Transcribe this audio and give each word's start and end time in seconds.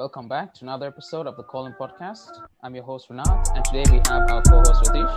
Welcome 0.00 0.28
back 0.28 0.54
to 0.54 0.64
another 0.64 0.86
episode 0.86 1.26
of 1.26 1.36
the 1.36 1.42
Calling 1.42 1.74
Podcast. 1.78 2.30
I'm 2.62 2.74
your 2.74 2.84
host 2.84 3.10
Renat, 3.10 3.54
and 3.54 3.62
today 3.66 3.84
we 3.92 4.00
have 4.08 4.30
our 4.30 4.40
co-host 4.40 4.82
Ratish. 4.86 5.14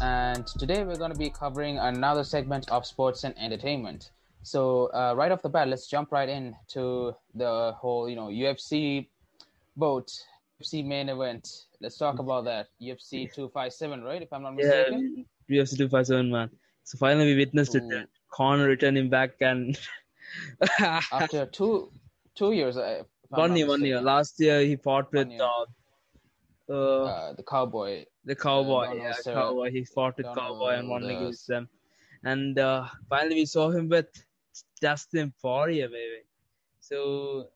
And 0.00 0.46
today 0.46 0.84
we're 0.84 0.94
going 0.94 1.10
to 1.10 1.18
be 1.18 1.28
covering 1.28 1.80
another 1.80 2.22
segment 2.22 2.70
of 2.70 2.86
sports 2.86 3.24
and 3.24 3.36
entertainment. 3.36 4.12
So 4.44 4.92
uh, 4.94 5.14
right 5.16 5.32
off 5.32 5.42
the 5.42 5.48
bat, 5.48 5.66
let's 5.66 5.88
jump 5.88 6.12
right 6.12 6.28
into 6.28 7.12
the 7.34 7.72
whole, 7.76 8.08
you 8.08 8.14
know, 8.14 8.28
UFC 8.28 9.08
boat, 9.76 10.08
UFC 10.62 10.86
main 10.86 11.08
event. 11.08 11.64
Let's 11.80 11.98
talk 11.98 12.20
about 12.20 12.44
that. 12.44 12.68
UFC 12.80 13.34
257, 13.34 14.04
right? 14.04 14.22
If 14.22 14.32
I'm 14.32 14.42
not 14.42 14.54
mistaken. 14.54 15.26
Yeah. 15.48 15.62
UFC 15.62 15.70
257, 15.78 16.30
man. 16.30 16.48
So 16.84 16.96
finally, 16.96 17.34
we 17.34 17.36
witnessed 17.36 17.74
it. 17.74 17.82
That 18.38 18.54
Conor 18.54 18.66
returning 18.68 19.10
back 19.10 19.40
and 19.40 19.78
After 21.12 21.46
two 21.46 21.92
two 22.34 22.52
years, 22.52 22.76
uh, 22.76 23.04
one 23.30 23.56
year, 23.56 23.66
one 23.66 23.84
year. 23.84 24.00
Last 24.00 24.40
year, 24.40 24.60
he 24.62 24.76
fought 24.76 25.12
with 25.12 25.28
uh, 25.40 25.66
uh, 26.68 27.04
uh, 27.04 27.32
the 27.34 27.42
cowboy. 27.42 28.04
the 28.24 28.34
cowboy. 28.36 28.86
Donald 28.86 28.98
yeah, 29.02 29.12
Cerrone. 29.12 29.34
cowboy. 29.34 29.70
He 29.70 29.84
fought 29.84 30.16
with 30.18 30.32
cowboy 30.34 30.70
and 30.78 30.88
won 30.88 31.04
uh, 31.04 31.08
against 31.08 31.46
them. 31.48 31.68
And 32.24 32.58
uh, 32.58 32.86
finally, 33.08 33.36
we 33.36 33.46
saw 33.46 33.70
him 33.70 33.88
with 33.88 34.08
Dustin 34.80 35.32
Poirier, 35.40 35.88
baby. 35.88 36.22
So 36.80 37.50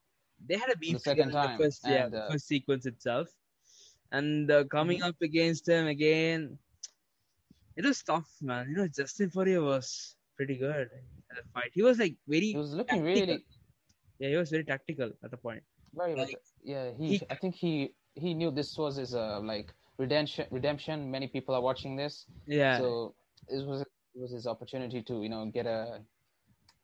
they 0.46 0.56
had 0.58 0.70
a 0.70 0.76
beef 0.76 1.00
second 1.00 1.30
time, 1.32 1.58
the 1.58 1.64
first, 1.64 1.86
yeah, 1.86 2.06
and, 2.06 2.12
the 2.12 2.20
uh, 2.20 2.30
first 2.30 2.46
sequence 2.46 2.86
itself. 2.86 3.28
And 4.12 4.50
uh, 4.50 4.64
coming 4.64 5.02
Mm-hmm. 5.02 5.08
up 5.08 5.16
against 5.22 5.68
him 5.68 5.86
again, 5.86 6.58
it 7.76 7.84
was 7.84 8.02
tough, 8.02 8.30
man. 8.42 8.68
You 8.70 8.76
know, 8.76 8.88
Dustin 8.88 9.30
Poirier 9.30 9.62
was 9.62 10.16
pretty 10.36 10.56
good 10.56 10.90
at 11.30 11.36
the 11.36 11.44
fight. 11.54 11.70
He 11.74 11.82
was 11.82 11.98
like 11.98 12.16
very 12.26 12.52
He 12.52 12.56
was 12.58 12.72
looking 12.74 13.02
tactical. 13.02 13.34
really 13.34 13.44
Yeah, 14.18 14.28
he 14.30 14.36
was 14.36 14.50
very 14.50 14.64
tactical 14.64 15.10
at 15.22 15.30
the 15.30 15.36
point. 15.36 15.62
very 15.94 16.14
much. 16.16 16.28
Like, 16.28 16.40
Yeah, 16.62 16.90
he, 16.92 17.18
he- 17.18 17.26
I 17.30 17.34
think 17.36 17.54
he 17.54 17.94
he 18.14 18.34
knew 18.34 18.50
this 18.50 18.76
was 18.78 18.96
his 18.96 19.14
uh, 19.14 19.40
like 19.40 19.74
redemption. 19.98 20.46
Redemption. 20.50 21.10
Many 21.10 21.28
people 21.28 21.54
are 21.54 21.60
watching 21.62 21.96
this, 21.96 22.26
Yeah, 22.46 22.78
so 22.78 23.14
it 23.48 23.66
was 23.66 23.82
it 23.82 24.20
was 24.20 24.32
his 24.32 24.46
opportunity 24.46 25.02
to 25.02 25.22
you 25.22 25.28
know 25.28 25.46
get 25.46 25.66
a 25.66 26.02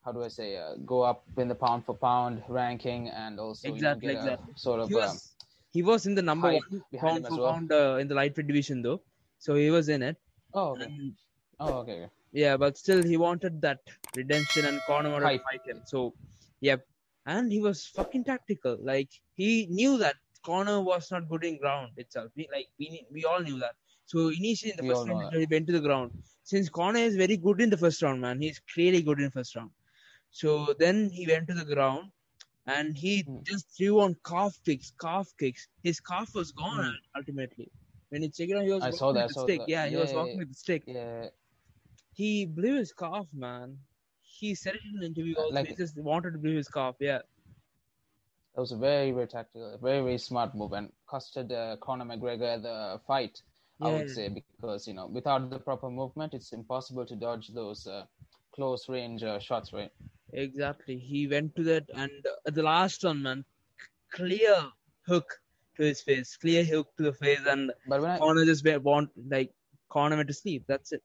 how 0.05 0.13
do 0.13 0.23
I 0.25 0.29
say 0.29 0.57
uh, 0.57 0.75
go 0.87 1.03
up 1.03 1.25
in 1.37 1.49
the 1.49 1.55
pound 1.55 1.85
for 1.85 1.95
pound 1.95 2.43
ranking 2.49 3.09
and 3.09 3.39
also 3.41 3.75
Exactly, 3.75 4.13
you 4.13 4.19
know, 4.19 4.25
get 4.25 4.25
exactly. 4.25 4.55
a 4.55 4.59
sort 4.59 4.81
of 4.81 4.89
he 4.89 4.95
um, 4.95 5.01
was 5.01 5.37
he 5.73 5.83
was 5.83 6.07
in 6.07 6.15
the 6.15 6.23
number 6.23 6.49
one 6.51 6.83
behind 6.91 7.17
pound 7.17 7.27
as 7.27 7.31
for 7.33 7.39
well. 7.39 7.53
pound 7.53 7.73
uh, 7.73 7.97
in 8.01 8.09
the 8.09 8.15
lightweight 8.15 8.47
division 8.47 8.83
though, 8.83 9.01
so 9.39 9.55
he 9.55 9.71
was 9.71 9.89
in 9.89 10.03
it. 10.03 10.17
oh 10.53 10.73
okay 10.73 10.85
And, 10.87 11.13
oh 11.61 11.79
okay, 11.81 11.97
okay. 12.05 12.13
Yeah, 12.33 12.57
but 12.57 12.77
still 12.77 13.03
he 13.03 13.17
wanted 13.17 13.61
that 13.63 13.81
redemption 14.15 14.67
and 14.67 14.85
Conor 14.85 15.11
wanted 15.11 15.33
to 15.33 15.39
fight 15.41 15.63
him. 15.65 15.83
So, 15.85 16.15
yep, 16.61 16.87
and 17.27 17.51
he 17.53 17.61
was 17.61 17.87
fucking 17.87 18.25
tactical. 18.25 18.79
Like 18.83 19.11
he 19.35 19.67
knew 19.67 19.99
that 19.99 20.17
Conor 20.45 20.81
was 20.83 21.11
not 21.11 21.29
good 21.29 21.45
in 21.45 21.59
ground 21.59 21.93
itself. 21.97 22.33
We, 22.37 22.49
like 22.53 22.69
we 22.79 23.07
we 23.13 23.25
all 23.25 23.41
knew 23.41 23.59
that. 23.61 23.75
So 24.07 24.29
initially 24.29 24.73
in 24.73 24.77
the 24.77 24.83
We 24.83 24.89
first 24.91 25.07
round 25.09 25.35
he 25.35 25.47
went 25.51 25.67
to 25.69 25.73
the 25.73 25.81
ground. 25.81 26.13
Since 26.43 26.69
Conor 26.71 27.01
is 27.01 27.17
very 27.17 27.37
good 27.37 27.61
in 27.61 27.71
the 27.71 27.77
first 27.77 28.03
round, 28.03 28.21
man, 28.21 28.41
he's 28.41 28.61
clearly 28.75 29.03
good 29.03 29.21
in 29.21 29.31
first 29.31 29.55
round. 29.57 29.71
So 30.31 30.75
then 30.79 31.11
he 31.11 31.27
went 31.27 31.49
to 31.49 31.55
the 31.55 31.65
ground 31.65 32.13
and 32.67 32.97
he 32.97 33.27
Hmm. 33.27 33.43
just 33.47 33.77
threw 33.77 34.01
on 34.01 34.17
calf 34.25 34.59
kicks, 34.65 34.93
calf 35.01 35.29
kicks. 35.39 35.69
His 35.83 36.01
calf 36.01 36.35
was 36.35 36.53
gone 36.53 36.93
Hmm. 36.93 36.97
ultimately. 37.17 37.71
When 38.11 38.23
he 38.23 38.31
check 38.31 38.49
it 38.51 38.57
out, 38.57 38.65
he 38.65 38.73
was 38.73 38.83
I 38.83 38.89
walking 38.89 38.99
saw 38.99 39.13
that, 39.13 39.29
with 39.29 39.29
the 39.29 39.35
stick. 39.35 39.59
that. 39.59 39.67
Yeah, 39.67 39.87
he 39.89 39.97
Yeah, 39.97 39.99
was 39.99 40.13
walking 40.15 40.39
yeah. 40.39 40.41
with 40.41 40.49
the 40.49 40.55
stick. 40.55 40.85
Yeah, 40.87 41.29
He 42.21 42.47
blew 42.47 42.77
his 42.79 42.93
calf, 42.93 43.29
man. 43.33 43.79
He 44.21 44.55
said 44.55 44.75
it 44.77 44.83
in 44.93 44.99
an 44.99 45.05
interview 45.05 45.37
also. 45.37 45.67
like- 45.67 45.69
he 45.69 45.75
just 45.75 45.99
wanted 45.99 46.33
to 46.33 46.39
blow 46.39 46.55
his 46.57 46.69
calf. 46.69 46.97
Yeah, 47.01 47.23
that 48.55 48.61
was 48.61 48.73
a 48.73 48.77
very 48.77 49.13
very 49.13 49.27
tactical, 49.27 49.79
very 49.83 50.01
very 50.03 50.19
smart 50.19 50.55
move 50.55 50.73
and 50.73 50.93
costed 51.09 51.53
uh, 51.53 51.77
Conor 51.77 52.05
McGregor 52.07 52.63
the 52.63 53.01
fight. 53.07 53.43
I 53.83 53.89
would 53.91 54.09
say 54.11 54.29
because 54.29 54.87
you 54.89 54.95
know 54.95 55.07
without 55.07 55.51
the 55.51 55.59
proper 55.59 55.91
movement, 55.91 56.35
it's 56.35 56.53
impossible 56.53 57.07
to 57.07 57.17
dodge 57.17 57.49
those 57.49 57.87
uh, 57.87 58.05
close 58.55 58.89
range 58.89 59.23
uh, 59.23 59.39
shots, 59.39 59.73
right? 59.73 59.91
exactly. 60.33 60.99
He 60.99 61.27
went 61.29 61.55
to 61.57 61.63
that, 61.65 61.85
and 61.95 62.11
uh, 62.27 62.51
the 62.51 62.63
last 62.63 63.05
one, 63.05 63.23
man, 63.23 63.45
clear 64.13 64.57
hook 65.07 65.27
to 65.77 65.85
his 65.85 66.03
face, 66.03 66.37
clear 66.37 66.65
hook 66.65 66.89
to 66.97 67.05
the 67.05 67.13
face, 67.13 67.41
and 67.47 67.73
But 67.87 68.01
when 68.03 68.11
I 68.11 68.21
Conor 68.21 68.45
just 68.45 68.65
went, 68.65 68.83
want 68.83 69.11
like 69.29 69.53
Conor 69.91 70.17
went 70.17 70.29
to 70.29 70.35
sleep. 70.35 70.65
That's 70.69 70.93
it. 70.93 71.03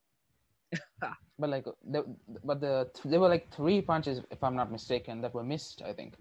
but 1.40 1.50
like 1.50 1.66
the, 1.94 2.03
but 2.44 2.62
the 2.62 2.90
there 3.06 3.19
were 3.19 3.30
like 3.30 3.50
three 3.53 3.81
punches 3.81 4.22
if 4.31 4.44
I'm 4.44 4.56
not 4.56 4.72
mistaken 4.72 5.22
that 5.22 5.34
were 5.34 5.44
missed. 5.44 5.81
I 5.86 5.94
think 5.94 6.13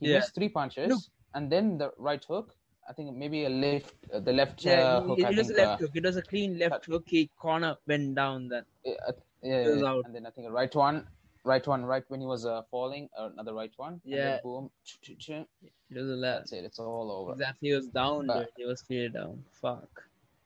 he 0.00 0.08
Yeah. 0.08 0.18
missed 0.18 0.34
three 0.34 0.48
punches 0.48 0.88
No. 0.90 0.98
and 1.34 1.50
then 1.50 1.78
the 1.78 1.92
right 1.98 2.24
hook. 2.24 2.54
I 2.88 2.92
think 2.92 3.14
maybe 3.16 3.44
a 3.44 3.48
left, 3.48 3.94
uh, 4.12 4.18
the 4.18 4.32
left 4.32 4.64
Yeah, 4.64 4.72
uh, 4.82 5.00
hook. 5.02 5.18
it, 5.20 5.24
I 5.24 5.30
was 5.30 5.36
think 5.46 5.50
a 5.50 5.60
left 5.62 5.74
uh, 5.74 5.76
hook. 5.86 5.90
It 5.94 6.04
was 6.04 6.16
a 6.16 6.22
clean 6.22 6.58
left 6.58 6.84
hook. 6.86 7.04
He 7.06 7.30
Conor 7.40 7.76
went 7.86 8.14
down. 8.16 8.48
Then 8.48 8.64
yeah, 8.84 8.94
uh, 9.08 9.12
yeah, 9.42 9.68
yeah, 9.74 10.00
and 10.04 10.14
then 10.14 10.26
I 10.26 10.30
think 10.30 10.48
a 10.48 10.50
right 10.50 10.74
one, 10.74 11.06
right 11.44 11.64
one, 11.66 11.84
right 11.84 12.02
when 12.08 12.20
he 12.20 12.26
was 12.26 12.44
uh, 12.44 12.62
falling, 12.72 13.08
uh, 13.16 13.30
another 13.32 13.54
right 13.54 13.72
one. 13.76 14.00
and 14.04 14.12
then 14.12 14.18
Yeah. 14.18 14.38
boom. 14.42 14.70
it 15.08 15.96
was 15.96 16.10
a 16.10 16.16
left. 16.16 16.40
That's 16.40 16.52
it. 16.52 16.64
It's 16.64 16.78
all 16.80 17.10
over. 17.12 17.32
Exactly, 17.32 17.68
he 17.68 17.74
was 17.74 17.86
down. 17.88 18.26
But- 18.26 18.38
dude. 18.38 18.48
He 18.56 18.64
was 18.64 18.82
clear 18.82 19.08
down. 19.08 19.44
Fuck. 19.60 20.02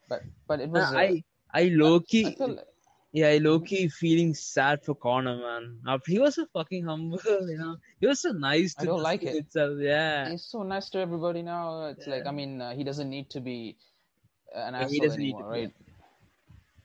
But 0.08 0.22
but 0.46 0.60
it 0.60 0.68
was. 0.68 0.92
Nah, 0.92 0.98
I 0.98 1.24
I 1.54 1.64
low 1.82 2.00
key 2.00 2.26
I 2.26 2.34
feel 2.34 2.48
like- 2.48 2.66
Yeah, 3.16 3.28
I 3.28 3.38
low 3.38 3.60
key 3.60 3.88
feeling 3.88 4.34
sad 4.34 4.84
for 4.84 4.94
Conor, 4.94 5.36
man. 5.38 6.00
He 6.06 6.18
was 6.18 6.34
so 6.34 6.44
fucking 6.52 6.84
humble, 6.84 7.18
you 7.52 7.56
know. 7.56 7.76
He 7.98 8.06
was 8.06 8.20
so 8.20 8.32
nice 8.32 8.74
to 8.74 8.82
I 8.82 8.84
don't 8.84 9.02
like 9.02 9.22
it. 9.22 9.36
itself. 9.36 9.78
Yeah. 9.80 10.28
he's 10.32 10.44
so 10.44 10.62
nice 10.62 10.90
to 10.90 10.98
everybody 10.98 11.42
now. 11.42 11.86
It's 11.86 12.06
like 12.06 12.26
I 12.26 12.30
mean, 12.30 12.60
uh, 12.60 12.74
he 12.74 12.84
doesn't 12.84 13.08
need 13.08 13.30
to 13.30 13.40
be 13.40 13.78
an 14.54 14.74
Yeah, 14.74 14.88
he 14.88 15.00
asshole 15.00 15.12
anymore, 15.12 15.42
to 15.44 15.48
right? 15.48 15.72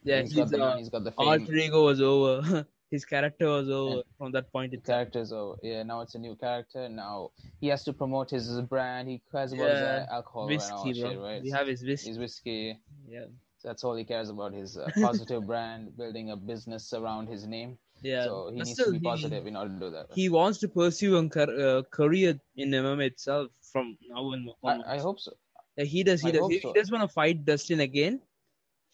Yeah, 0.05 0.21
he's 0.21 0.31
his 0.31 0.39
got 0.39 0.51
the 0.51 0.63
uh, 0.63 0.77
he's 0.77 0.89
got 0.89 1.03
the 1.03 1.11
fame. 1.11 1.27
alter 1.27 1.53
ego 1.65 1.83
was 1.83 2.01
over. 2.01 2.65
his 2.91 3.03
character 3.03 3.47
was 3.49 3.69
over 3.69 4.01
from 4.17 4.31
that 4.31 4.51
point 4.53 4.73
itself. 4.73 4.95
characters 4.95 5.31
oh 5.33 5.55
yeah 5.63 5.81
now 5.83 6.01
it's 6.01 6.15
a 6.15 6.19
new 6.19 6.35
character 6.35 6.89
now 6.89 7.31
he 7.61 7.67
has 7.67 7.85
to 7.85 7.93
promote 7.93 8.29
his 8.29 8.49
brand 8.73 9.07
he 9.07 9.21
cares 9.31 9.53
about 9.53 9.69
his 9.71 9.81
uh, 9.81 10.05
Yeah. 10.09 10.15
alcohol 10.17 10.49
and 10.49 10.73
all 10.73 10.83
Whiskey, 10.83 10.93
that 10.93 11.01
bro. 11.01 11.09
shit 11.11 11.19
right 11.27 11.41
We 11.43 11.51
have 11.51 11.67
his 11.67 11.83
whiskey. 11.83 12.09
his 12.09 12.17
whiskey 12.19 12.77
Yeah. 13.07 13.27
That's 13.63 13.83
all 13.83 13.95
he 13.95 14.03
cares 14.03 14.29
about 14.29 14.53
his 14.53 14.77
uh, 14.77 14.87
positive 15.01 15.45
brand 15.45 15.95
building 15.97 16.31
a 16.31 16.35
business 16.51 16.93
around 16.93 17.27
his 17.35 17.45
name 17.55 17.77
Yeah. 18.01 18.23
so 18.25 18.49
he 18.51 18.57
needs 18.57 18.71
still, 18.73 18.87
to 18.87 18.91
be 18.93 18.97
he- 18.99 19.03
positive 19.13 19.47
in 19.51 19.55
order 19.61 19.73
to 19.73 19.79
do 19.85 19.89
that 19.95 20.07
He 20.21 20.27
wants 20.29 20.57
to 20.63 20.67
pursue 20.67 21.11
a 21.17 21.23
uh, 21.23 21.81
career 21.99 22.31
in 22.57 22.69
MMA 22.71 23.05
itself 23.13 23.47
from 23.71 23.97
now 24.09 24.23
on. 24.31 24.41
I, 24.63 24.95
I 24.95 24.97
hope 24.99 25.19
so 25.25 25.31
Yeah, 25.77 25.85
he 25.95 26.03
does. 26.09 26.21
He 26.21 26.29
I 26.29 26.31
does. 26.37 26.47
He, 26.53 26.59
so. 26.59 26.67
he 26.73 26.79
does 26.79 26.89
want 26.93 27.03
to 27.07 27.11
fight 27.19 27.37
Dustin 27.49 27.79
again. 27.89 28.15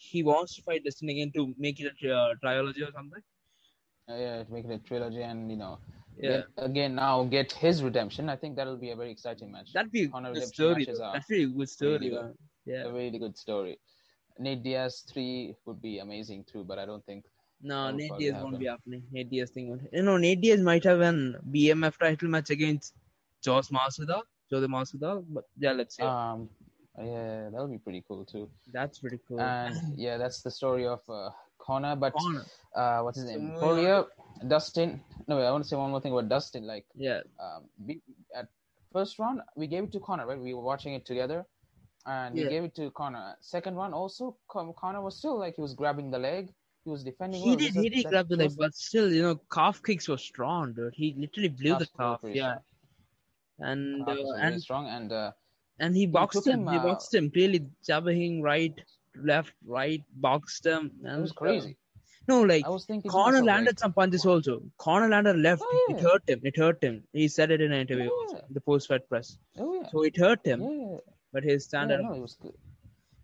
He 0.09 0.19
wants 0.31 0.55
to 0.55 0.61
fight 0.67 0.81
Dustin 0.87 1.09
again 1.13 1.31
to 1.37 1.41
make 1.57 1.79
it 1.79 1.87
a 1.91 2.11
uh, 2.15 2.33
trilogy 2.43 2.83
or 2.87 2.91
something. 2.99 3.23
uh, 4.09 4.15
yeah 4.25 4.43
to 4.43 4.51
make 4.55 4.65
it 4.65 4.71
a 4.79 4.81
trilogy 4.89 5.23
and 5.31 5.39
you 5.53 5.57
know 5.63 5.73
Yeah. 6.25 6.29
get, 6.29 6.45
again 6.69 6.91
now 6.99 7.13
get 7.37 7.49
his 7.63 7.77
redemption 7.87 8.29
i 8.33 8.35
think 8.41 8.51
that'll 8.57 8.81
be 8.83 8.91
a 8.95 8.95
very 9.01 9.11
exciting 9.15 9.49
match 9.55 9.69
That'd 9.75 9.91
be 9.97 10.03
a 10.05 10.07
good 10.07 10.47
story. 10.55 10.83
matches 10.83 10.99
though. 10.99 11.05
are 11.09 11.13
That'd 11.15 11.33
be 11.37 11.43
a 11.43 11.51
good 11.59 11.69
story, 11.77 11.91
really 11.97 12.09
good. 12.15 12.31
Yeah. 12.71 12.83
a 12.89 12.93
really 12.99 13.19
good 13.25 13.35
story 13.45 13.73
Nate 14.39 14.63
Diaz 14.63 15.03
three 15.11 15.55
would 15.65 15.81
be 15.81 15.99
amazing 15.99 16.45
too, 16.51 16.63
but 16.63 16.77
I 16.79 16.85
don't 16.85 17.05
think 17.05 17.25
No, 17.61 17.87
That 17.87 17.95
Nate 17.95 18.11
Diaz 18.17 18.35
won't 18.43 18.59
be 18.59 18.67
happening. 18.67 19.03
Nate 19.11 19.29
Diaz 19.29 19.49
thing 19.51 19.69
won't. 19.69 19.81
You 19.91 20.03
know, 20.03 20.17
Nate 20.17 20.41
Diaz 20.41 20.61
might 20.61 20.83
have 20.83 21.01
an 21.01 21.37
BMF 21.51 21.97
title 21.97 22.29
match 22.29 22.49
against 22.49 22.93
Josh 23.43 23.69
Masvidal, 23.69 24.21
Joe 24.49 24.59
the 24.59 24.67
Masvidal. 24.67 25.25
But 25.29 25.45
yeah, 25.57 25.71
let's 25.71 25.95
see. 25.97 26.03
Um, 26.03 26.49
yeah, 26.99 27.49
that'll 27.51 27.67
be 27.67 27.77
pretty 27.77 28.03
cool 28.07 28.25
too. 28.25 28.49
That's 28.73 28.99
pretty 28.99 29.19
cool. 29.27 29.39
And 29.39 29.75
yeah, 29.95 30.17
that's 30.17 30.41
the 30.41 30.51
story 30.51 30.85
of 30.87 31.01
uh, 31.09 31.29
Connor. 31.59 31.95
But 31.95 32.13
Conor. 32.13 32.45
uh, 32.75 33.01
what's 33.01 33.19
his 33.19 33.29
name? 33.29 33.53
Poirier, 33.59 34.05
Dustin. 34.47 35.01
No, 35.27 35.39
I 35.39 35.51
want 35.51 35.63
to 35.63 35.69
say 35.69 35.75
one 35.75 35.91
more 35.91 36.01
thing 36.01 36.11
about 36.13 36.29
Dustin. 36.29 36.65
Like, 36.65 36.85
Yeah, 36.95 37.21
um, 37.39 37.63
we, 37.85 38.01
at 38.35 38.47
first 38.91 39.19
round, 39.19 39.41
we 39.55 39.67
gave 39.67 39.83
it 39.83 39.91
to 39.93 39.99
Connor, 39.99 40.25
right? 40.25 40.39
We 40.39 40.53
were 40.53 40.61
watching 40.61 40.93
it 40.93 41.05
together, 41.05 41.45
and 42.07 42.35
Yeah. 42.35 42.43
we 42.45 42.49
gave 42.49 42.63
it 42.63 42.75
to 42.75 42.89
Connor. 42.91 43.35
Second 43.41 43.75
one, 43.75 43.93
also, 43.93 44.37
Con- 44.47 44.73
Connor 44.77 45.01
was 45.01 45.17
still 45.17 45.37
like 45.37 45.55
he 45.55 45.61
was 45.61 45.73
grabbing 45.73 46.09
the 46.11 46.19
leg. 46.19 46.53
He 46.85 46.89
was 46.89 47.03
defending. 47.03 47.41
he 47.41 47.49
well. 47.49 47.57
did. 47.57 47.73
He 47.73 47.89
did 47.89 48.05
that- 48.05 48.09
grab 48.11 48.27
the 48.29 48.37
leg, 48.37 48.47
was- 48.47 48.55
but 48.55 48.75
still, 48.75 49.11
you 49.11 49.21
know, 49.23 49.35
calf 49.51 49.81
kicks 49.83 50.07
were 50.07 50.17
strong, 50.17 50.73
dude. 50.73 50.93
He 50.95 51.13
literally 51.17 51.49
blew 51.49 51.75
the 51.77 51.87
calf. 51.97 52.21
Yeah, 52.23 52.59
strong. 52.59 53.69
and 53.69 54.05
Calf 54.05 54.17
uh, 54.19 54.33
and 54.47 54.61
strong, 54.61 54.87
and 54.87 55.11
uh, 55.11 55.31
and 55.79 55.95
he 55.95 56.05
boxed 56.05 56.37
took 56.43 56.47
him. 56.53 56.61
him, 56.67 56.73
He 56.73 56.79
uh, 56.79 56.83
boxed 56.83 57.13
him 57.13 57.29
clearly, 57.29 57.65
jabbing 57.85 58.41
right, 58.41 58.73
left, 59.15 59.53
right, 59.65 60.03
boxed 60.15 60.65
him. 60.65 60.91
And 61.03 61.17
it 61.19 61.21
was 61.21 61.31
uh, 61.31 61.35
crazy. 61.35 61.75
no, 62.29 62.41
like 62.43 62.65
I 62.65 62.69
was 62.69 62.85
thinking. 62.85 63.11
Connor 63.11 63.43
landed 63.43 63.79
some 63.79 63.91
punches 63.93 64.25
also. 64.25 64.61
Connor 64.77 65.09
landed 65.09 65.37
left. 65.37 65.61
Oh, 65.65 65.85
It 65.89 65.99
hurt 65.99 66.23
him. 66.29 66.39
It 66.43 66.55
hurt 66.57 66.81
him. 66.83 67.03
He 67.13 67.27
said 67.27 67.51
it 67.51 67.59
in 67.61 67.71
an 67.73 67.81
interview, 67.81 68.09
Oh, 68.11 68.25
yeah. 68.33 68.41
the 68.49 68.61
post-fight 68.61 69.07
press. 69.09 69.37
oh 69.59 69.73
yeah, 69.81 69.89
So 69.89 70.03
it 70.03 70.15
hurt 70.17 70.45
him, 70.45 70.61
yeah, 70.61 70.69
yeah. 70.71 70.86
But 71.33 71.43
his 71.43 71.65
standard. 71.65 72.01
no, 72.01 72.13
it 72.13 72.21
was 72.21 72.35
good. 72.41 72.53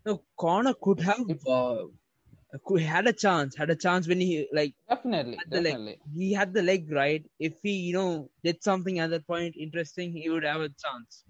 No, 0.06 0.22
Connor 0.38 0.74
could 0.80 1.00
have 1.00 1.20
uh, 1.48 1.76
Could- 2.66 2.82
had 2.82 3.06
a 3.06 3.12
chance, 3.12 3.56
had 3.56 3.70
a 3.70 3.76
chance 3.76 4.06
when 4.06 4.20
he 4.20 4.46
like 4.52 4.74
Definitely, 4.88 5.38
definitely. 5.50 5.98
he 6.14 6.32
had 6.32 6.52
the 6.54 6.62
leg 6.62 6.90
right. 6.92 7.24
If 7.38 7.54
he 7.62 7.72
you 7.72 7.94
know 7.94 8.30
did 8.42 8.62
something 8.62 8.98
at 8.98 9.10
that 9.10 9.26
point 9.26 9.56
interesting, 9.58 10.12
he 10.12 10.28
would 10.30 10.44
have 10.44 10.60
a 10.60 10.68
chance. 10.68 11.24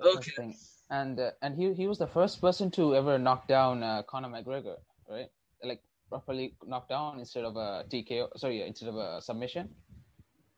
Okay. 0.00 0.54
And 0.90 1.18
uh, 1.18 1.30
and 1.40 1.56
he 1.56 1.72
he 1.72 1.86
was 1.86 1.98
the 1.98 2.06
first 2.06 2.40
person 2.40 2.70
to 2.72 2.94
ever 2.94 3.18
knock 3.18 3.48
down 3.48 3.82
uh, 3.82 4.02
Conor 4.02 4.28
McGregor, 4.28 4.76
right? 5.08 5.28
Like 5.64 5.80
properly 6.10 6.54
knock 6.66 6.88
down 6.88 7.18
instead 7.18 7.44
of 7.44 7.56
a 7.56 7.84
TKO. 7.90 8.28
Sorry, 8.36 8.62
instead 8.66 8.88
of 8.90 8.96
a 8.96 9.22
submission. 9.22 9.70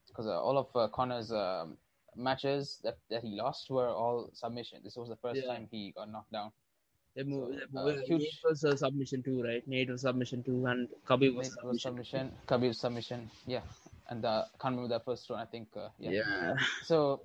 Because 0.09 0.27
uh, 0.27 0.41
all 0.43 0.59
of 0.59 0.69
uh, 0.75 0.88
Conor's 0.88 1.31
um, 1.31 1.77
matches 2.16 2.81
that, 2.84 2.96
that 3.11 3.22
he 3.22 3.37
lost 3.37 3.70
were 3.70 3.88
all 3.88 4.31
submission. 4.32 4.81
This 4.82 4.96
was 4.96 5.08
the 5.08 5.16
first 5.16 5.40
Yeah. 5.43 5.52
time 5.52 5.69
he 5.70 5.93
got 5.93 6.11
knocked 6.11 6.32
down. 6.32 6.52
They 7.14 7.22
move, 7.22 7.55
So, 7.72 7.78
uh, 7.78 7.93
huge- 8.02 8.22
Nate 8.22 8.40
was 8.44 8.64
a 8.64 8.76
submission 8.76 9.22
too, 9.22 9.43
right? 9.43 9.66
Nate 9.69 9.90
was 9.90 10.00
submission 10.02 10.43
too, 10.43 10.66
and 10.66 10.88
Khabib 11.06 11.34
was 11.37 11.56
was 11.62 11.81
submission. 11.82 12.31
submission, 12.31 12.32
Khabib 12.49 12.75
submission, 12.75 13.31
yeah. 13.46 13.62
And 14.08 14.25
uh, 14.25 14.44
can't 14.61 14.75
remember 14.75 14.88
that 14.94 15.05
first 15.05 15.31
one. 15.31 15.38
I 15.38 15.44
think, 15.46 15.69
uh, 15.76 15.88
yeah. 15.99 16.11
Yeah. 16.11 16.55
So, 16.82 17.20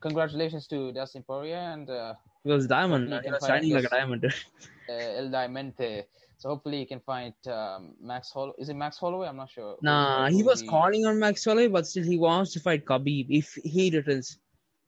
congratulations 0.00 0.66
to 0.68 0.92
Dustin 0.92 1.22
Poirier 1.22 1.56
and 1.56 1.88
uh, 1.88 2.14
He 2.44 2.50
was 2.50 2.66
diamond. 2.66 3.08
He 3.12 3.18
he 3.20 3.30
was 3.30 3.46
shining 3.46 3.72
like 3.72 3.84
a 3.84 3.90
diamond. 3.90 4.24
uh, 4.88 4.92
El 4.92 5.30
Diamante. 5.30 6.04
So 6.42 6.48
hopefully 6.48 6.80
you 6.80 6.88
can 6.88 6.98
fight 6.98 7.36
um, 7.46 7.94
Max 8.02 8.32
Holloway. 8.32 8.54
Is 8.58 8.68
it 8.68 8.74
Max 8.74 8.98
Holloway? 8.98 9.28
I'm 9.28 9.36
not 9.36 9.48
sure. 9.48 9.76
nah, 9.80 10.28
he 10.28 10.42
was 10.42 10.64
calling 10.64 11.06
on 11.06 11.20
Max 11.20 11.44
Holloway, 11.44 11.68
but 11.68 11.86
still 11.86 12.02
he 12.02 12.18
wants 12.18 12.52
to 12.54 12.58
fight 12.58 12.84
Khabib 12.84 13.26
if 13.28 13.54
he 13.62 13.96
returns. 13.96 14.38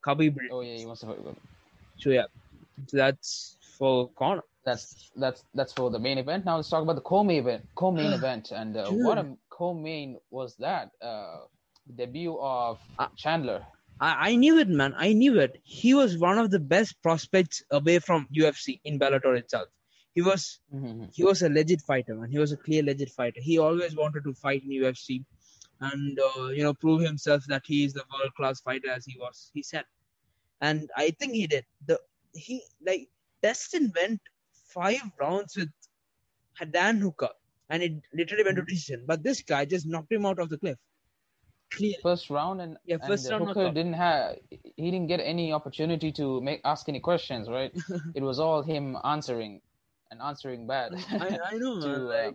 Khabib. 0.04 0.36
Oh 0.50 0.62
yeah, 0.62 0.78
he 0.78 0.84
wants 0.84 1.02
to 1.02 1.06
fight. 1.06 1.18
So 1.98 2.10
yeah, 2.10 2.24
so 2.88 2.96
that's 2.96 3.56
for 3.78 4.10
Conor. 4.18 4.42
That's 4.64 5.12
that's 5.14 5.44
that's 5.54 5.72
for 5.72 5.90
the 5.90 5.98
main 6.00 6.18
event. 6.18 6.44
Now 6.44 6.56
let's 6.56 6.68
talk 6.68 6.82
about 6.82 6.96
the 6.96 7.02
co-main 7.02 7.38
event. 7.38 7.68
Co-main 7.76 8.12
event, 8.20 8.50
and 8.50 8.76
uh, 8.76 8.90
what 8.90 9.18
a 9.18 9.36
co-main 9.48 10.18
was 10.32 10.56
that? 10.56 10.90
Uh, 11.00 11.46
debut 11.94 12.36
of 12.40 12.80
Uh, 12.98 13.06
Chandler. 13.14 13.62
I, 14.00 14.30
I 14.30 14.34
knew 14.34 14.58
it, 14.58 14.68
man. 14.68 14.92
I 14.98 15.12
knew 15.12 15.38
it. 15.38 15.60
He 15.62 15.94
was 15.94 16.18
one 16.18 16.38
of 16.38 16.50
the 16.50 16.58
best 16.58 17.00
prospects 17.00 17.62
away 17.70 18.00
from 18.00 18.26
UFC 18.36 18.80
in 18.84 18.98
Bellator 18.98 19.38
itself. 19.38 19.68
He 20.14 20.22
was 20.22 20.60
Mhm. 20.72 21.12
he 21.14 21.24
was 21.24 21.42
a 21.42 21.48
legit 21.48 21.80
fighter, 21.82 22.12
and 22.22 22.30
He 22.32 22.38
was 22.38 22.52
a 22.52 22.56
clear 22.56 22.82
legit 22.82 23.10
fighter. 23.10 23.40
He 23.40 23.58
always 23.58 23.96
wanted 23.96 24.24
to 24.24 24.34
fight 24.34 24.62
in 24.62 24.70
UFC, 24.70 25.24
and 25.80 26.18
uh, 26.20 26.48
you 26.48 26.62
know 26.62 26.74
prove 26.74 27.02
himself 27.02 27.44
that 27.48 27.62
he 27.66 27.84
is 27.84 27.92
the 27.92 28.04
world 28.12 28.32
class 28.34 28.60
fighter 28.60 28.90
as 28.90 29.04
he 29.04 29.18
was. 29.18 29.50
He 29.54 29.62
said, 29.62 29.84
and 30.60 30.88
I 30.96 31.10
think 31.10 31.32
he 31.34 31.46
did. 31.46 31.64
The 31.86 32.00
he 32.32 32.62
like 32.86 33.08
Dustin 33.42 33.92
went 33.94 34.20
five 34.52 35.02
rounds 35.20 35.56
with 35.56 35.70
Dan 36.70 37.00
Hooker, 37.00 37.30
and 37.68 37.82
it 37.82 37.92
literally 38.12 38.44
went 38.44 38.56
to 38.56 38.62
decision. 38.62 39.04
But 39.06 39.22
this 39.22 39.42
guy 39.42 39.64
just 39.64 39.86
knocked 39.86 40.12
him 40.12 40.26
out 40.26 40.38
of 40.38 40.48
the 40.48 40.58
cliff. 40.58 40.78
Clear. 41.70 41.94
First 42.02 42.30
round, 42.30 42.60
and 42.60 42.76
Yeah, 42.84 42.98
first 42.98 43.26
uh, 43.26 43.32
round 43.32 43.48
Hooker 43.48 43.72
didn't 43.72 43.94
have 43.94 44.36
he 44.50 44.90
didn't 44.90 45.08
get 45.08 45.20
any 45.20 45.52
opportunity 45.52 46.12
to 46.12 46.40
make 46.40 46.60
ask 46.64 46.88
any 46.88 47.00
questions. 47.00 47.48
Right? 47.48 47.72
it 48.14 48.22
was 48.22 48.38
all 48.38 48.62
him 48.62 48.96
answering 49.02 49.60
and 50.14 50.22
answering 50.22 50.66
bad. 50.66 50.94
I, 51.10 51.38
I 51.52 51.58
know, 51.58 51.80
to 51.80 51.88
man. 52.08 52.28
uh, 52.28 52.32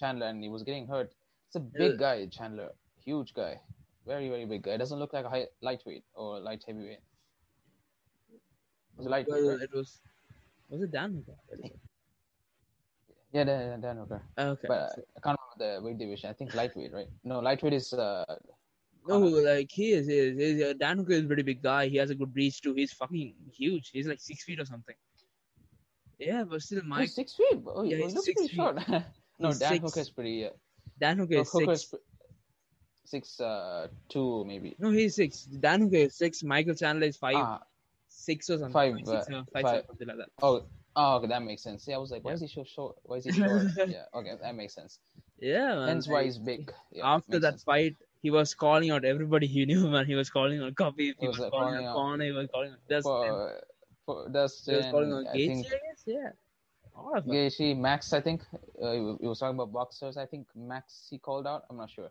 Chandler, 0.00 0.26
and 0.26 0.42
he 0.42 0.48
was 0.48 0.62
getting 0.62 0.86
hurt. 0.86 1.12
It's 1.46 1.56
a 1.56 1.60
Yeah. 1.60 1.78
big 1.88 1.98
guy, 1.98 2.26
Chandler. 2.26 2.70
Huge 3.04 3.34
guy. 3.34 3.60
Very, 4.06 4.28
very 4.28 4.46
big 4.46 4.62
guy. 4.62 4.72
It 4.72 4.78
Doesn't 4.78 4.98
look 4.98 5.12
like 5.12 5.24
a 5.24 5.28
high, 5.28 5.46
lightweight 5.60 6.04
or 6.14 6.40
light 6.40 6.64
heavyweight. 6.66 7.02
It 8.32 8.40
was 8.96 9.06
a 9.06 9.10
lightweight, 9.10 9.44
well, 9.44 9.52
right? 9.56 9.62
it 9.62 9.72
was 9.72 10.00
was 10.70 10.82
it 10.82 10.90
Dan 10.90 11.14
Hooker? 11.14 11.38
Yeah, 13.32 13.44
Dan, 13.44 13.80
Dan 13.80 13.96
Hooker. 13.98 14.22
Okay. 14.38 14.68
But 14.68 14.80
uh, 14.80 14.88
I 15.16 15.20
can't 15.20 15.38
remember 15.38 15.58
the 15.80 15.84
weight 15.84 15.98
division. 15.98 16.30
I 16.30 16.32
think 16.32 16.54
lightweight, 16.54 16.92
right? 16.92 17.08
No, 17.24 17.40
lightweight 17.40 17.74
is 17.74 17.92
uh, 17.92 18.24
No, 19.06 19.18
like 19.18 19.70
he 19.70 19.92
is, 19.92 20.06
he 20.06 20.18
is, 20.18 20.36
he 20.38 20.44
is 20.62 20.74
Dan 20.78 20.98
Hooker 20.98 21.12
is 21.12 21.24
a 21.24 21.26
pretty 21.26 21.42
big 21.42 21.62
guy. 21.62 21.88
He 21.88 21.96
has 21.98 22.10
a 22.10 22.14
good 22.14 22.34
reach 22.34 22.60
too. 22.62 22.74
He's 22.74 22.92
fucking 22.92 23.34
huge. 23.52 23.90
He's 23.90 24.06
like 24.06 24.20
six 24.20 24.44
feet 24.44 24.60
or 24.60 24.64
something. 24.64 24.96
Yeah, 26.18 26.44
but 26.44 26.62
still, 26.62 26.82
Mike 26.84 27.08
six 27.10 27.34
feet. 27.34 27.60
Oh, 27.66 27.82
Yeah, 27.84 27.96
he 27.96 28.02
he's 28.04 28.14
looks 28.14 28.24
pretty 28.26 28.48
feet. 28.48 28.56
short. 28.56 28.76
no, 29.38 29.48
He's 29.48 29.58
Dan 29.58 29.68
six. 29.72 29.82
Hooker 29.84 30.00
is 30.00 30.10
pretty. 30.10 30.46
Uh, 30.46 30.50
Dan 31.00 31.18
Hooker 31.18 31.34
no, 31.34 31.40
is 31.42 31.50
Hooker 31.52 31.76
six. 31.76 31.94
is 31.94 32.00
six 33.04 33.40
uh, 33.40 33.88
two 34.08 34.44
maybe. 34.44 34.76
No, 34.78 34.90
he's 34.90 35.14
six. 35.14 35.44
Dan 35.44 35.82
Hooker 35.82 35.96
is 35.96 36.14
six. 36.16 36.42
Michael 36.42 36.74
Chandler 36.74 37.06
is 37.06 37.16
five, 37.16 37.36
Ah, 37.36 37.60
six 38.08 38.50
or 38.50 38.58
something. 38.58 38.72
five, 38.72 38.94
Like 38.94 39.06
six, 39.06 39.28
uh, 39.28 39.42
five, 39.52 39.62
five. 39.62 39.70
seven, 39.70 39.86
something 39.86 40.08
like 40.08 40.16
that. 40.18 40.28
oh, 40.42 40.62
oh, 40.96 41.16
okay, 41.16 41.26
that 41.28 41.42
makes 41.42 41.62
sense. 41.62 41.86
Yeah, 41.86 41.96
I 41.96 41.98
was 41.98 42.10
like, 42.10 42.24
why 42.24 42.32
Yeah. 42.32 42.34
is 42.34 42.40
he 42.42 42.48
so 42.48 42.64
short? 42.64 42.96
Why 43.04 43.16
is 43.16 43.24
he 43.24 43.32
short? 43.32 43.62
yeah, 43.88 44.04
okay, 44.14 44.32
that 44.42 44.54
makes 44.54 44.74
sense. 44.74 44.98
Yeah, 45.38 45.76
man. 45.76 45.88
Hence 45.88 46.08
why 46.08 46.24
he's 46.24 46.38
big. 46.38 46.72
Yeah, 46.90 47.06
after 47.14 47.38
that 47.38 47.52
sense. 47.54 47.62
fight, 47.62 47.96
he 48.22 48.30
was 48.30 48.54
calling 48.54 48.90
out 48.90 49.04
everybody 49.04 49.46
he 49.46 49.64
knew, 49.66 49.88
man. 49.88 50.04
He 50.06 50.16
was 50.16 50.30
calling 50.30 50.60
on 50.60 50.74
Khabib. 50.74 50.98
He 50.98 51.14
He 51.20 51.28
was, 51.28 51.38
was, 51.38 51.46
uh, 51.46 51.50
calling 51.50 51.76
on 51.76 51.84
out 51.84 51.94
Conor. 51.94 52.24
He 52.24 52.32
was 52.32 52.48
calling 52.52 52.72
on 52.72 52.78
Dustin. 52.88 53.02
for, 53.12 53.60
for 54.04 54.26
he 54.26 54.32
Dustin, 54.32 54.76
was 54.76 54.86
calling 54.86 55.12
on 55.12 55.26
I 55.28 55.32
Gaethje, 55.36 55.46
think 55.46 55.66
Yeah. 56.14 56.30
All 56.96 57.16
of 57.16 57.24
them. 57.26 57.80
Max, 57.88 58.12
I 58.12 58.20
think 58.20 58.42
uh, 58.82 58.92
he, 58.96 59.00
was- 59.06 59.18
he 59.20 59.26
was 59.32 59.38
talking 59.38 59.56
about 59.58 59.72
boxers. 59.72 60.16
I 60.16 60.26
think 60.26 60.46
Max 60.56 61.06
he 61.10 61.18
called 61.18 61.46
out. 61.46 61.62
I'm 61.70 61.76
not 61.76 61.90
sure. 61.90 62.10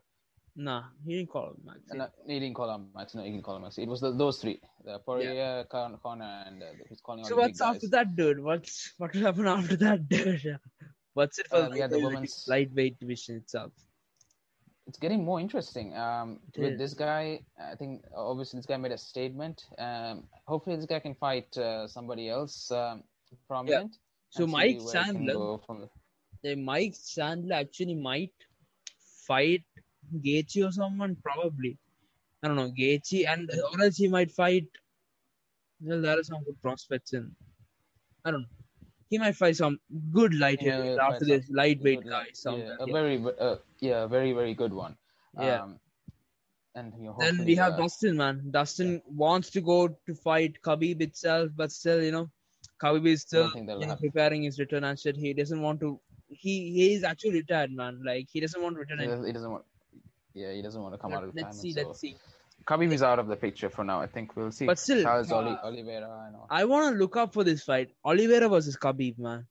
Nah, 0.68 0.84
he 1.06 1.18
didn't 1.18 1.30
call 1.30 1.48
him 1.52 1.58
Max. 1.66 1.80
No, 1.94 2.08
he 2.26 2.40
didn't 2.40 2.56
call 2.56 2.70
out 2.74 2.82
Max. 2.96 3.14
No, 3.16 3.22
he 3.24 3.30
didn't 3.32 3.44
call 3.44 3.58
him 3.58 3.62
Max. 3.64 3.78
It 3.78 3.88
was 3.88 4.02
the, 4.02 4.12
those 4.24 4.38
three: 4.42 4.60
the 4.84 4.98
Poirier, 5.00 5.66
Con- 5.70 5.98
Conor, 6.02 6.44
and 6.48 6.64
uh, 6.64 6.68
he's 6.90 7.02
calling 7.02 7.22
out 7.22 7.28
So 7.28 7.36
what's 7.36 7.62
after 7.62 7.82
guys. 7.82 7.90
that, 7.92 8.16
dude? 8.16 8.40
What's 8.50 8.94
what 8.98 9.14
will 9.14 9.22
happen 9.30 9.46
after 9.48 9.76
that, 9.86 10.08
dude? 10.10 10.58
What's 11.14 11.38
it 11.40 11.48
for 11.48 11.56
Uh, 11.58 11.62
had 11.72 11.90
the 11.92 11.98
lightweight- 11.98 12.04
women's- 12.04 12.46
lightweight 12.48 13.00
division 13.00 13.36
itself? 13.38 13.72
It's 14.88 14.98
getting 15.00 15.24
more 15.26 15.40
interesting. 15.40 15.96
Um, 15.98 16.40
It 16.56 16.62
with 16.62 16.74
is. 16.74 16.80
this 16.80 16.94
guy, 16.94 17.42
I 17.72 17.76
think 17.76 18.04
obviously 18.16 18.58
this 18.60 18.66
guy 18.66 18.78
made 18.78 18.94
a 18.94 18.98
statement. 18.98 19.66
Um, 19.78 20.24
hopefully 20.48 20.76
this 20.78 20.86
guy 20.86 21.00
can 21.00 21.14
fight 21.16 21.56
uh, 21.58 21.88
somebody 21.88 22.30
else 22.30 22.72
um, 22.72 23.04
prominent. 23.48 23.98
So 24.30 24.48
Mike 24.48 24.80
where 24.82 24.96
it 24.98 25.06
can 25.12 25.28
Chandler, 25.28 25.58
from 25.66 25.90
uh, 26.46 26.56
Mike 26.56 26.96
Chandler 27.16 27.56
actually 27.56 27.96
might 27.96 28.34
fight 29.28 29.64
Gaethje 30.16 30.68
or 30.68 30.72
someone 30.72 31.18
probably. 31.24 31.78
I 32.44 32.48
don't 32.48 32.58
know 32.58 32.72
Gaethje, 32.72 33.28
and 33.28 33.50
or 33.74 33.84
else 33.84 33.98
he 33.98 34.08
might 34.08 34.32
fight. 34.32 34.68
Well, 35.82 36.02
there 36.02 36.20
are 36.20 36.24
some 36.24 36.44
good 36.44 36.62
prospects 36.62 37.14
in. 37.14 37.36
I 38.26 38.32
don't 38.32 38.42
know. 38.42 38.48
He 39.10 39.18
might 39.18 39.36
fight 39.36 39.56
some 39.56 39.80
good 40.12 40.34
light 40.34 40.62
Yeah, 40.62 40.72
heavyweight 40.72 41.00
after 41.00 41.26
some 41.26 41.28
this 41.28 41.50
lightweight 41.50 42.04
good, 42.04 42.10
guy 42.10 42.26
somewhere. 42.34 42.78
Yeah, 42.80 42.84
a 42.84 42.88
Yeah. 42.88 42.94
very, 42.94 43.26
uh, 43.40 43.56
yeah, 43.80 44.06
very, 44.08 44.34
very 44.34 44.54
good 44.54 44.74
one. 44.74 44.98
Yeah. 45.34 45.64
Um, 45.64 45.80
and 46.76 46.94
you 46.98 47.06
know, 47.06 47.16
Then 47.20 47.46
we 47.46 47.56
have 47.56 47.74
uh, 47.74 47.78
Dustin, 47.78 48.18
man. 48.18 48.52
Dustin 48.52 49.02
wants 49.08 49.50
to 49.52 49.62
go 49.62 49.88
to 49.88 50.16
fight 50.16 50.62
Khabib 50.62 51.02
itself, 51.02 51.52
but 51.56 51.72
still, 51.72 52.04
you 52.04 52.12
know, 52.12 52.30
Khabib 52.82 53.08
is 53.08 53.22
still 53.22 53.44
don't 53.44 53.54
think 53.54 53.68
that'll 53.68 53.82
you 53.82 53.88
know, 53.88 53.94
happen. 53.94 54.10
preparing 54.10 54.44
his 54.44 54.60
return 54.60 54.84
and 54.84 55.00
shit. 55.00 55.18
He 55.18 55.34
doesn't 55.34 55.62
want 55.62 55.80
to. 55.82 56.00
He 56.30 56.72
he 56.72 56.94
is 56.94 57.04
actually 57.04 57.32
retired, 57.32 57.72
man. 57.72 58.02
Like 58.06 58.28
he 58.32 58.40
doesn't 58.40 58.62
want 58.62 58.76
to 58.76 58.80
return. 58.80 59.00
He 59.00 59.08
doesn't, 59.08 59.26
he 59.26 59.32
doesn't 59.32 59.52
want. 59.52 59.64
Yeah, 60.34 60.54
he 60.54 60.62
doesn't 60.62 60.82
want 60.82 60.94
to 60.94 60.98
come 61.00 61.14
out 61.14 61.24
of 61.24 61.34
let's 61.36 61.36
retirement. 61.36 61.62
see, 61.62 61.74
so 61.74 61.88
let's 61.88 62.00
see. 62.00 62.16
Khabib 62.66 62.92
is 62.92 63.02
out 63.02 63.18
of 63.18 63.28
the 63.28 63.36
picture 63.36 63.70
for 63.70 63.84
now. 63.84 64.02
I 64.02 64.08
think 64.08 64.36
we'll 64.36 64.52
see. 64.52 64.66
But 64.66 64.78
still, 64.78 65.02
Charles 65.02 65.32
uh, 65.32 65.38
Oli- 65.38 65.58
Oliveira, 65.64 66.10
I 66.10 66.32
know. 66.32 66.46
I 66.50 66.66
want 66.66 66.94
to 66.94 67.00
look 67.00 67.16
up 67.16 67.34
for 67.34 67.44
this 67.44 67.64
fight. 67.64 67.90
Oliveira 68.04 68.50
versus 68.50 68.76
Khabib, 68.76 69.18
man. 69.18 69.48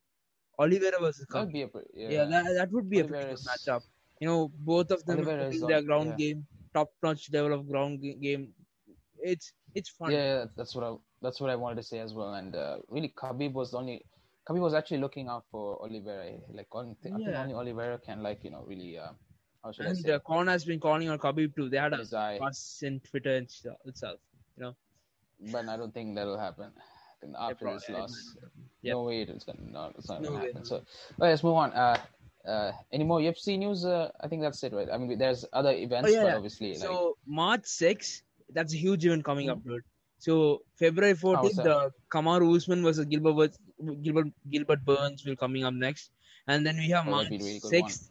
Oliveira 0.58 0.98
versus 1.00 1.26
Khabib. 1.26 1.52
be 1.52 1.62
a 1.62 1.68
yeah. 1.94 2.08
Yeah, 2.10 2.24
that, 2.26 2.44
that 2.54 2.72
would 2.72 2.90
be 2.90 3.00
a 3.00 3.04
pretty 3.04 3.24
good 3.24 3.38
matchup. 3.38 3.82
You 4.20 4.28
know, 4.28 4.50
both 4.58 4.90
of 4.90 5.04
them 5.04 5.26
is 5.28 5.60
their 5.62 5.82
ground 5.82 6.10
yeah. 6.10 6.16
game, 6.16 6.46
top 6.74 6.90
notch 7.02 7.30
level 7.32 7.52
of 7.52 7.68
ground 7.68 8.00
ga- 8.00 8.14
game. 8.14 8.52
It's 9.18 9.52
it's 9.74 9.88
fun. 9.88 10.10
yeah, 10.10 10.18
yeah, 10.18 10.44
that's 10.56 10.74
what 10.74 10.84
I 10.84 10.94
that's 11.22 11.40
what 11.40 11.50
I 11.50 11.56
wanted 11.56 11.76
to 11.76 11.82
say 11.82 11.98
as 12.00 12.14
well. 12.14 12.34
And 12.34 12.54
uh, 12.54 12.78
really, 12.88 13.12
Khabib 13.16 13.52
was 13.52 13.74
only. 13.74 14.04
Khabib 14.48 14.60
was 14.60 14.74
actually 14.74 14.98
looking 14.98 15.28
out 15.28 15.44
for 15.50 15.82
Oliveira. 15.82 16.34
Like, 16.52 16.68
only, 16.72 16.96
I 17.04 17.08
think 17.16 17.28
only 17.36 17.54
Oliveira 17.54 17.98
can, 17.98 18.22
like, 18.22 18.44
you 18.44 18.50
know, 18.50 18.64
really. 18.66 18.98
Uh, 18.98 19.08
how 19.64 19.72
should 19.72 19.86
I 19.86 19.92
say? 19.94 20.18
Conor 20.24 20.52
has 20.52 20.64
been 20.64 20.78
calling 20.78 21.08
on 21.08 21.18
Khabib 21.18 21.56
too. 21.56 21.68
They 21.68 21.78
had 21.78 21.92
a 21.92 22.04
fuss 22.38 22.80
in 22.82 23.00
Twitter 23.00 23.36
and 23.36 23.48
itself. 23.84 24.20
You 24.56 24.62
know. 24.64 24.76
But 25.52 25.68
I 25.68 25.76
don't 25.76 25.92
think 25.92 26.14
that'll 26.14 26.38
happen. 26.38 26.70
After 27.38 27.64
prob- 27.64 27.80
this 27.80 27.88
loss, 27.88 28.36
Yep. 28.82 28.92
no 28.94 29.02
way 29.02 29.22
it's 29.22 29.44
gonna 29.44 29.58
no, 29.62 29.90
it's 29.98 30.08
not 30.08 30.22
No 30.22 30.28
gonna 30.28 30.40
way, 30.42 30.46
happen. 30.48 30.64
So, 30.64 30.82
well, 31.18 31.30
let's 31.30 31.42
move 31.42 31.54
on. 31.54 31.72
Uh, 31.72 31.98
uh, 32.46 32.72
any 32.92 33.02
more 33.02 33.18
UFC 33.20 33.58
news? 33.58 33.84
Uh, 33.84 34.10
I 34.20 34.28
think 34.28 34.42
that's 34.42 34.62
it, 34.62 34.72
right? 34.72 34.88
I 34.92 34.96
mean, 34.98 35.18
there's 35.18 35.44
other 35.52 35.72
events, 35.72 36.08
Oh, 36.08 36.12
yeah, 36.12 36.22
but 36.22 36.28
yeah. 36.28 36.36
obviously, 36.36 36.68
like, 36.74 36.78
So 36.78 37.16
March 37.26 37.62
6th, 37.64 38.22
that's 38.50 38.72
a 38.74 38.76
huge 38.76 39.04
event 39.04 39.24
coming 39.24 39.50
up, 39.50 39.64
dude. 39.64 39.82
So 40.18 40.62
February 40.78 41.14
14th, 41.14 41.54
that? 41.56 41.64
the 41.64 41.92
Kamaru 42.12 42.56
Usman 42.56 42.82
versus 42.82 43.04
Gilbert 43.06 43.56
Gilbert 44.02 44.28
Gilbert 44.50 44.84
Burns 44.84 45.24
will 45.24 45.36
coming 45.36 45.64
up 45.64 45.74
next, 45.74 46.10
and 46.48 46.66
then 46.66 46.76
we 46.76 46.88
have 46.90 47.06
Oh, 47.06 47.10
March 47.10 47.24
that'd 47.28 47.38
be 47.38 47.44
a 47.44 47.48
really 47.48 47.60
good 47.60 47.72
6th, 47.84 48.10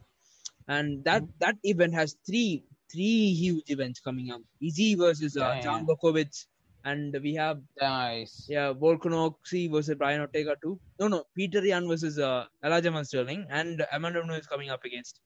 and 0.68 1.04
that 1.04 1.22
that 1.40 1.56
event 1.64 1.94
has 1.94 2.16
three 2.26 2.64
three 2.92 3.32
huge 3.34 3.70
events 3.70 4.00
coming 4.00 4.30
up. 4.30 4.40
Izzy 4.62 4.94
versus 4.94 5.36
uh. 5.36 5.60
Jan 5.62 5.86
Blachowicz, 5.86 6.46
and 6.84 7.16
we 7.22 7.34
have 7.34 7.60
Nice. 7.80 8.46
yeah 8.48 8.72
Volkanovski 8.72 9.70
versus 9.70 9.96
Brian 9.96 10.20
Ortega 10.20 10.56
too. 10.62 10.78
No, 11.00 11.08
no, 11.08 11.24
Petr 11.38 11.64
Yan 11.66 11.88
versus 11.88 12.18
uh, 12.18 12.44
Aljamain 12.64 13.06
Sterling, 13.06 13.46
and 13.50 13.84
Amanda 13.92 14.24
Nunes 14.24 14.40
is 14.42 14.46
coming 14.46 14.70
up 14.70 14.84
against. 14.84 15.20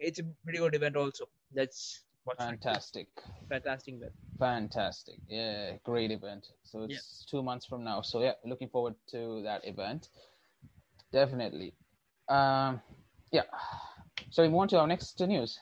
It's 0.00 0.18
a 0.18 0.24
pretty 0.44 0.58
good 0.58 0.74
event 0.74 0.96
also. 0.96 1.26
That's 1.52 2.03
Fantastic. 2.38 3.08
fantastic 3.48 3.94
event. 3.94 4.12
Fantastic. 4.38 5.16
Yeah, 5.28 5.72
great 5.84 6.10
event. 6.10 6.48
So 6.62 6.84
it's 6.84 7.26
two 7.28 7.42
months 7.42 7.66
from 7.66 7.84
now. 7.84 8.00
So 8.00 8.22
yeah, 8.22 8.32
looking 8.44 8.68
forward 8.68 8.94
to 9.10 9.42
that 9.42 9.66
event. 9.66 10.08
Definitely. 11.12 11.74
Um, 12.28 12.80
yeah. 13.30 13.42
So 14.30 14.42
we 14.42 14.48
move 14.48 14.60
on 14.60 14.68
to 14.68 14.78
our 14.80 14.86
next 14.86 15.20
news. 15.20 15.60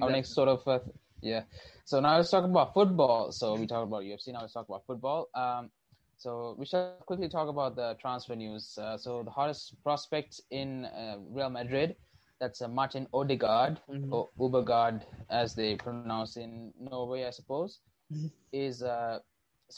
Our 0.00 0.10
next 0.10 0.34
sort 0.34 0.48
of 0.48 0.66
uh, 0.66 0.78
yeah. 1.20 1.42
So 1.84 2.00
now 2.00 2.16
let's 2.16 2.30
talk 2.30 2.44
about 2.44 2.74
football. 2.74 3.32
So 3.32 3.54
we 3.54 3.66
talked 3.66 3.88
about 3.88 4.02
UFC. 4.02 4.28
Now 4.32 4.40
let's 4.40 4.52
talk 4.52 4.68
about 4.68 4.84
football. 4.86 5.28
Um, 5.34 5.70
so 6.18 6.54
we 6.56 6.66
shall 6.66 6.94
quickly 7.06 7.28
talk 7.28 7.48
about 7.48 7.74
the 7.74 7.96
transfer 8.00 8.36
news. 8.36 8.78
Uh, 8.78 8.96
so 8.96 9.22
the 9.24 9.30
hottest 9.30 9.74
prospect 9.82 10.40
in 10.50 10.84
uh, 10.84 11.16
Real 11.30 11.50
Madrid, 11.50 11.96
that's 12.42 12.62
uh, 12.62 12.70
Martin 12.70 13.12
Odegaard 13.24 13.82
Mhm. 13.88 14.22
or 14.22 14.42
Ubergaard, 14.50 15.06
as 15.30 15.54
they 15.56 15.76
pronounce 15.88 16.36
in 16.36 16.74
Norway, 16.80 17.24
I 17.26 17.30
suppose, 17.30 17.80
Mhm. 18.10 18.30
is 18.52 18.82
uh, 18.82 19.20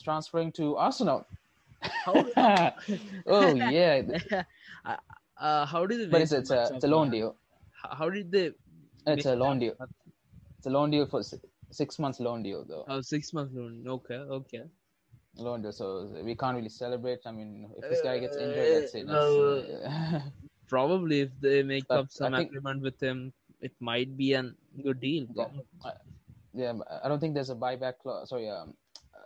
transferring 0.03 0.53
to 0.53 0.77
Arsenal. 0.77 1.27
Oh 3.27 3.55
yeah, 3.55 4.03
uh, 4.85 4.97
uh, 5.41 5.67
how 5.67 5.87
did 5.87 6.11
they 6.11 6.13
but 6.13 6.23
it's 6.23 6.33
it's 6.33 6.51
a 6.51 6.73
it's 6.75 6.85
a 6.85 6.89
loan 6.89 7.11
uh, 7.11 7.11
deal. 7.11 7.37
How 7.99 8.11
did 8.11 8.31
they? 8.33 8.53
It's 9.07 9.27
a 9.27 9.37
loan 9.37 9.59
deal. 9.61 9.75
It's 10.59 10.67
a 10.67 10.71
loan 10.71 10.91
deal 10.91 11.07
for 11.07 11.23
si- 11.23 11.41
six 11.71 11.99
months 11.99 12.21
loan 12.21 12.43
deal 12.43 12.65
though. 12.65 12.89
Oh, 12.89 13.01
six 13.03 13.33
months 13.35 13.55
loan. 13.55 13.85
Okay, 13.87 14.15
okay. 14.17 14.65
Loan 15.37 15.63
deal, 15.63 15.73
so 15.73 16.07
we 16.25 16.35
can't 16.37 16.57
really 16.57 16.69
celebrate. 16.69 17.21
I 17.27 17.33
mean, 17.33 17.73
if 17.77 17.89
this 17.89 18.01
guy 18.01 18.19
gets 18.19 18.37
Uh, 18.37 18.39
injured, 18.39 18.71
that's 18.73 18.95
it. 18.95 19.09
That's, 19.09 19.39
uh, 19.39 20.21
Probably 20.69 21.21
if 21.21 21.31
they 21.41 21.63
make 21.63 21.87
But 21.89 21.99
up 21.99 22.11
some 22.11 22.33
think- 22.33 22.49
agreement 22.49 22.83
with 22.83 23.01
him, 23.03 23.33
it 23.61 23.73
might 23.81 24.17
be 24.17 24.33
a 24.35 24.43
good 24.83 25.01
deal. 25.01 25.27
Yeah. 25.35 25.47
yeah, 26.53 26.73
I 27.03 27.09
don't 27.09 27.21
think 27.21 27.35
there's 27.35 27.51
a 27.51 27.55
buyback 27.55 27.99
clause. 28.03 28.29
Sorry, 28.29 28.49
um, 28.49 28.75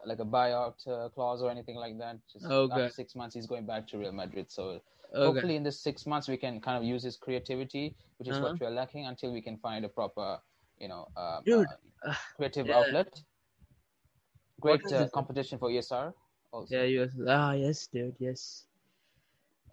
like 0.06 0.20
a 0.20 0.24
buyout 0.24 0.76
uh, 0.86 1.08
clause 1.10 1.42
or 1.42 1.50
anything 1.50 1.76
like 1.76 1.98
that. 1.98 2.18
Just 2.32 2.46
Okay. 2.46 2.72
after 2.82 2.94
six 2.94 3.14
months, 3.16 3.34
he's 3.34 3.46
going 3.46 3.66
back 3.66 3.86
to 3.88 3.98
Real 3.98 4.12
Madrid. 4.12 4.46
So 4.50 4.80
Okay. 5.14 5.24
hopefully, 5.26 5.56
in 5.56 5.62
this 5.62 5.80
six 5.80 6.06
months, 6.06 6.28
we 6.28 6.36
can 6.36 6.60
kind 6.60 6.76
of 6.78 6.84
use 6.84 7.02
his 7.02 7.16
creativity, 7.16 7.94
which 8.18 8.28
is 8.28 8.36
Uh-huh. 8.36 8.52
what 8.52 8.60
we're 8.60 8.70
lacking, 8.70 9.06
until 9.06 9.32
we 9.32 9.40
can 9.42 9.56
find 9.58 9.84
a 9.84 9.88
proper, 9.88 10.40
you 10.78 10.88
know, 10.88 11.08
uh, 11.16 11.40
Dude, 11.44 11.66
uh, 12.06 12.14
creative 12.36 12.66
yeah. 12.68 12.78
outlet. 12.78 13.22
Great 14.60 14.84
uh, 14.92 15.08
competition 15.14 15.58
for 15.58 15.68
ESR 15.70 16.12
also. 16.52 16.74
Yeah, 16.74 16.84
yes. 16.84 17.10
Ah, 17.26 17.52
yes, 17.52 17.86
dude. 17.88 18.14
Yes. 18.18 18.66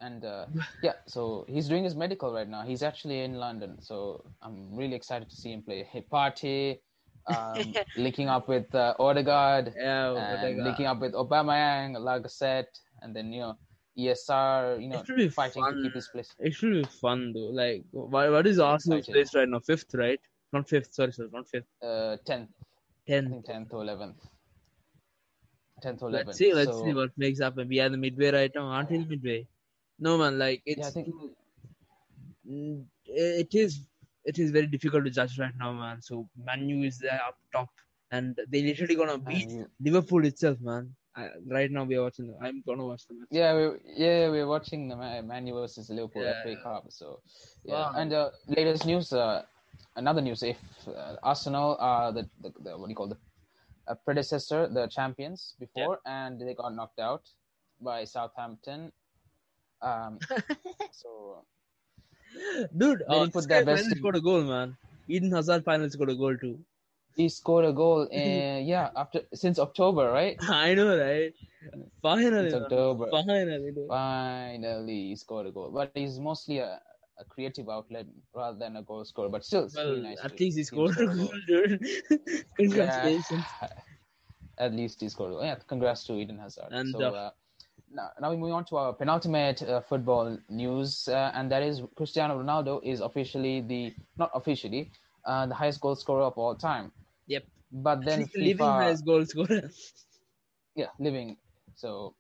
And 0.02 0.26
uh, 0.26 0.46
yeah 0.84 0.94
so 1.08 1.46
he's 1.48 1.68
doing 1.68 1.84
his 1.84 1.96
medical 1.96 2.34
right 2.34 2.50
now 2.50 2.64
he's 2.64 2.84
actually 2.84 3.22
in 3.22 3.36
london 3.36 3.82
so 3.82 4.24
i'm 4.42 4.76
really 4.76 4.96
excited 4.96 5.30
to 5.30 5.36
see 5.36 5.52
him 5.54 5.62
play 5.62 5.88
hey, 5.92 6.02
party 6.02 6.82
um, 7.28 7.74
linking 7.98 8.28
up 8.30 8.48
with 8.48 8.74
uh, 8.76 8.94
Odegaard 9.00 9.74
Yeah. 9.76 10.10
Odegaard. 10.10 10.58
linking 10.58 10.86
up 10.86 11.00
with 11.00 11.14
Aubameyang, 11.14 11.96
Lacazette, 11.98 12.74
and 13.02 13.16
then 13.16 13.34
you 13.34 13.40
know 13.42 13.58
ESR, 13.98 14.82
you 14.82 14.90
know, 14.90 15.04
It 15.08 15.34
fighting 15.34 15.64
fun. 15.64 15.76
to 15.76 15.82
keep 15.84 15.94
his 15.96 16.08
place. 16.10 16.36
It 16.38 16.54
should 16.54 16.74
be 16.74 16.84
fun 16.84 17.32
though. 17.34 17.50
Like, 17.52 17.84
what, 17.92 18.32
what 18.32 18.46
is 18.46 18.60
Arsenal's 18.60 19.08
place 19.08 19.34
right 19.34 19.48
now? 19.48 19.60
Fifth, 19.60 19.94
right? 19.96 20.20
Not 20.54 20.70
fifth. 20.70 20.94
Sorry, 20.94 21.14
sorry, 21.14 21.30
not 21.32 21.48
fifth. 21.50 21.66
Uh, 21.82 22.18
tenth, 22.26 22.50
Tenth. 23.08 23.46
tenth 23.46 23.74
or 23.74 23.82
eleventh, 23.84 24.18
tenth 25.82 26.02
or 26.04 26.10
eleventh. 26.10 26.28
Let's 26.28 26.38
see. 26.38 26.54
Let's 26.54 26.72
so, 26.72 26.84
see 26.86 26.94
what 26.94 27.12
makes 27.18 27.40
happen. 27.40 27.68
We 27.68 27.80
are 27.80 27.86
in 27.86 27.94
the 27.94 27.98
midway 27.98 28.32
right 28.32 28.52
now. 28.54 28.68
Aren't 28.68 28.92
we 28.92 29.00
midway? 29.00 29.48
No, 30.00 30.18
man. 30.18 30.38
Like 30.38 30.62
it's. 30.66 30.80
Yeah, 30.80 30.88
I 30.88 30.92
think 30.92 31.08
Mm, 32.48 32.86
it 33.06 33.54
is 33.56 33.88
it 34.24 34.38
is 34.38 34.52
very 34.52 34.68
difficult 34.68 35.04
to 35.06 35.10
judge 35.10 35.38
right 35.40 35.56
now, 35.58 35.74
man. 35.74 36.02
So 36.02 36.28
Man 36.46 36.70
U 36.70 36.84
is 36.86 37.00
there 37.00 37.20
up 37.28 37.38
top, 37.52 37.70
and 38.12 38.40
they 38.50 38.62
literally 38.62 38.96
gonna 38.96 39.18
beat 39.18 39.48
Liverpool 39.82 40.26
itself, 40.26 40.60
man. 40.62 40.96
I, 41.16 41.30
right 41.50 41.72
now 41.72 41.86
we 41.86 41.96
are 41.96 42.04
watching. 42.04 42.28
The, 42.28 42.38
I'm 42.46 42.62
gonna 42.68 42.86
watch 42.86 43.08
the 43.08 43.16
match. 43.16 43.28
Yeah, 43.32 43.56
we 43.56 43.64
yeah 43.98 44.30
we're 44.30 44.48
watching 44.48 44.88
the 44.88 44.96
Man 44.96 45.28
Man 45.28 45.48
U 45.48 45.56
versus 45.56 45.90
Liverpool 45.90 46.24
Yeah. 46.24 46.44
FA 46.44 46.56
Cup. 46.64 46.86
So 46.90 47.20
yeah, 47.64 47.74
Wow. 47.74 47.94
and 47.96 48.14
uh, 48.14 48.30
latest 48.48 48.86
news, 48.86 49.12
uh, 49.14 49.44
another 49.96 50.22
news. 50.22 50.44
If 50.44 50.60
uh, 50.88 51.16
Arsenal 51.24 51.78
are 51.80 52.12
the, 52.12 52.30
the, 52.42 52.54
the 52.62 52.78
what 52.78 52.88
do 52.88 52.92
you 52.92 52.96
call 52.96 53.08
the 53.08 53.18
uh, 53.88 53.96
predecessor, 54.06 54.68
the 54.68 54.88
champions 54.88 55.56
before, 55.60 56.00
and 56.06 56.40
they 56.40 56.54
got 56.54 56.76
knocked 56.76 57.00
out 57.00 57.28
by 57.82 58.04
Southampton. 58.04 58.92
Um, 59.86 60.20
so 60.92 61.10
Dude, 62.78 63.04
They 63.08 63.16
uh, 63.16 63.20
didn't 63.20 63.34
put 63.34 63.44
this 63.44 63.46
their 63.48 63.66
best 63.66 63.84
finally 63.84 63.92
in- 63.94 63.98
scored 64.00 64.16
a 64.18 64.22
goal, 64.22 64.44
man. 64.44 64.78
Eden 65.08 65.32
Hazard 65.32 65.64
finally 65.64 65.90
scored 65.90 66.10
a 66.10 66.16
goal 66.16 66.36
too. 66.38 66.60
he 67.16 67.30
scored 67.30 67.66
a 67.66 67.72
goal 67.72 68.02
in 68.12 68.66
yeah 68.68 68.90
after 68.96 69.22
since 69.34 69.58
October, 69.60 70.12
right? 70.12 70.36
I 70.66 70.74
know, 70.74 70.98
right? 70.98 71.34
Finally, 72.02 72.50
Since. 72.52 72.64
October. 72.64 73.08
finally, 73.12 73.72
dude. 73.76 73.88
Finally, 73.90 75.00
he 75.10 75.16
scored 75.16 75.48
a 75.48 75.52
goal, 75.52 75.70
but 75.78 75.92
he's 75.96 76.20
mostly 76.20 76.58
a, 76.60 76.80
a 77.18 77.24
creative 77.34 77.70
outlet 77.70 78.06
rather 78.36 78.58
than 78.64 78.76
a 78.76 78.84
goal 78.84 79.06
scorer. 79.06 79.30
But 79.30 79.46
still, 79.46 79.70
Well, 79.76 79.90
really 79.92 80.02
nice. 80.10 80.20
at 80.24 80.36
to 80.38 80.44
least 80.44 80.58
he 80.58 80.64
see 80.64 80.76
him 80.76 80.88
scored 80.88 80.92
a 80.92 80.94
score 80.94 81.16
goal, 81.16 81.34
dude. 81.48 81.86
Congratulations. 82.58 83.44
Yeah. 83.62 83.70
At 84.58 84.74
least 84.74 85.02
he 85.02 85.10
scored. 85.10 85.32
a 85.32 85.34
goal. 85.36 85.44
Yeah, 85.46 85.56
congrats 85.68 86.04
to 86.06 86.14
Eden 86.14 86.38
Hazard. 86.40 86.70
And, 86.72 86.92
so 86.92 87.00
uh, 87.02 87.12
uh, 87.12 87.30
now, 87.96 88.10
now 88.22 88.32
we 88.32 88.38
move 88.38 88.52
on 88.54 88.66
to 88.66 88.78
our 88.78 88.94
penultimate 88.94 89.64
uh, 89.64 89.82
football 89.82 90.38
news, 90.50 91.08
uh, 91.08 91.32
and 91.34 91.52
that 91.52 91.64
is 91.64 91.82
Cristiano 91.96 92.42
Ronaldo 92.42 92.82
is 92.84 93.02
officially 93.02 93.62
the 93.62 93.94
not 94.18 94.32
officially 94.34 94.92
uh, 95.26 95.48
the 95.48 95.56
highest 95.56 95.82
goal 95.82 95.96
scorer 95.96 96.24
of 96.24 96.38
all 96.38 96.56
time. 96.56 96.92
Yep. 97.28 97.44
But 97.72 98.06
then 98.06 98.28
the 98.34 98.42
living 98.42 98.68
FIFA, 98.68 98.76
highest 98.76 99.06
goal 99.06 99.26
scorer. 99.26 99.70
yeah, 100.76 100.90
living. 101.00 101.38
So, 101.76 102.16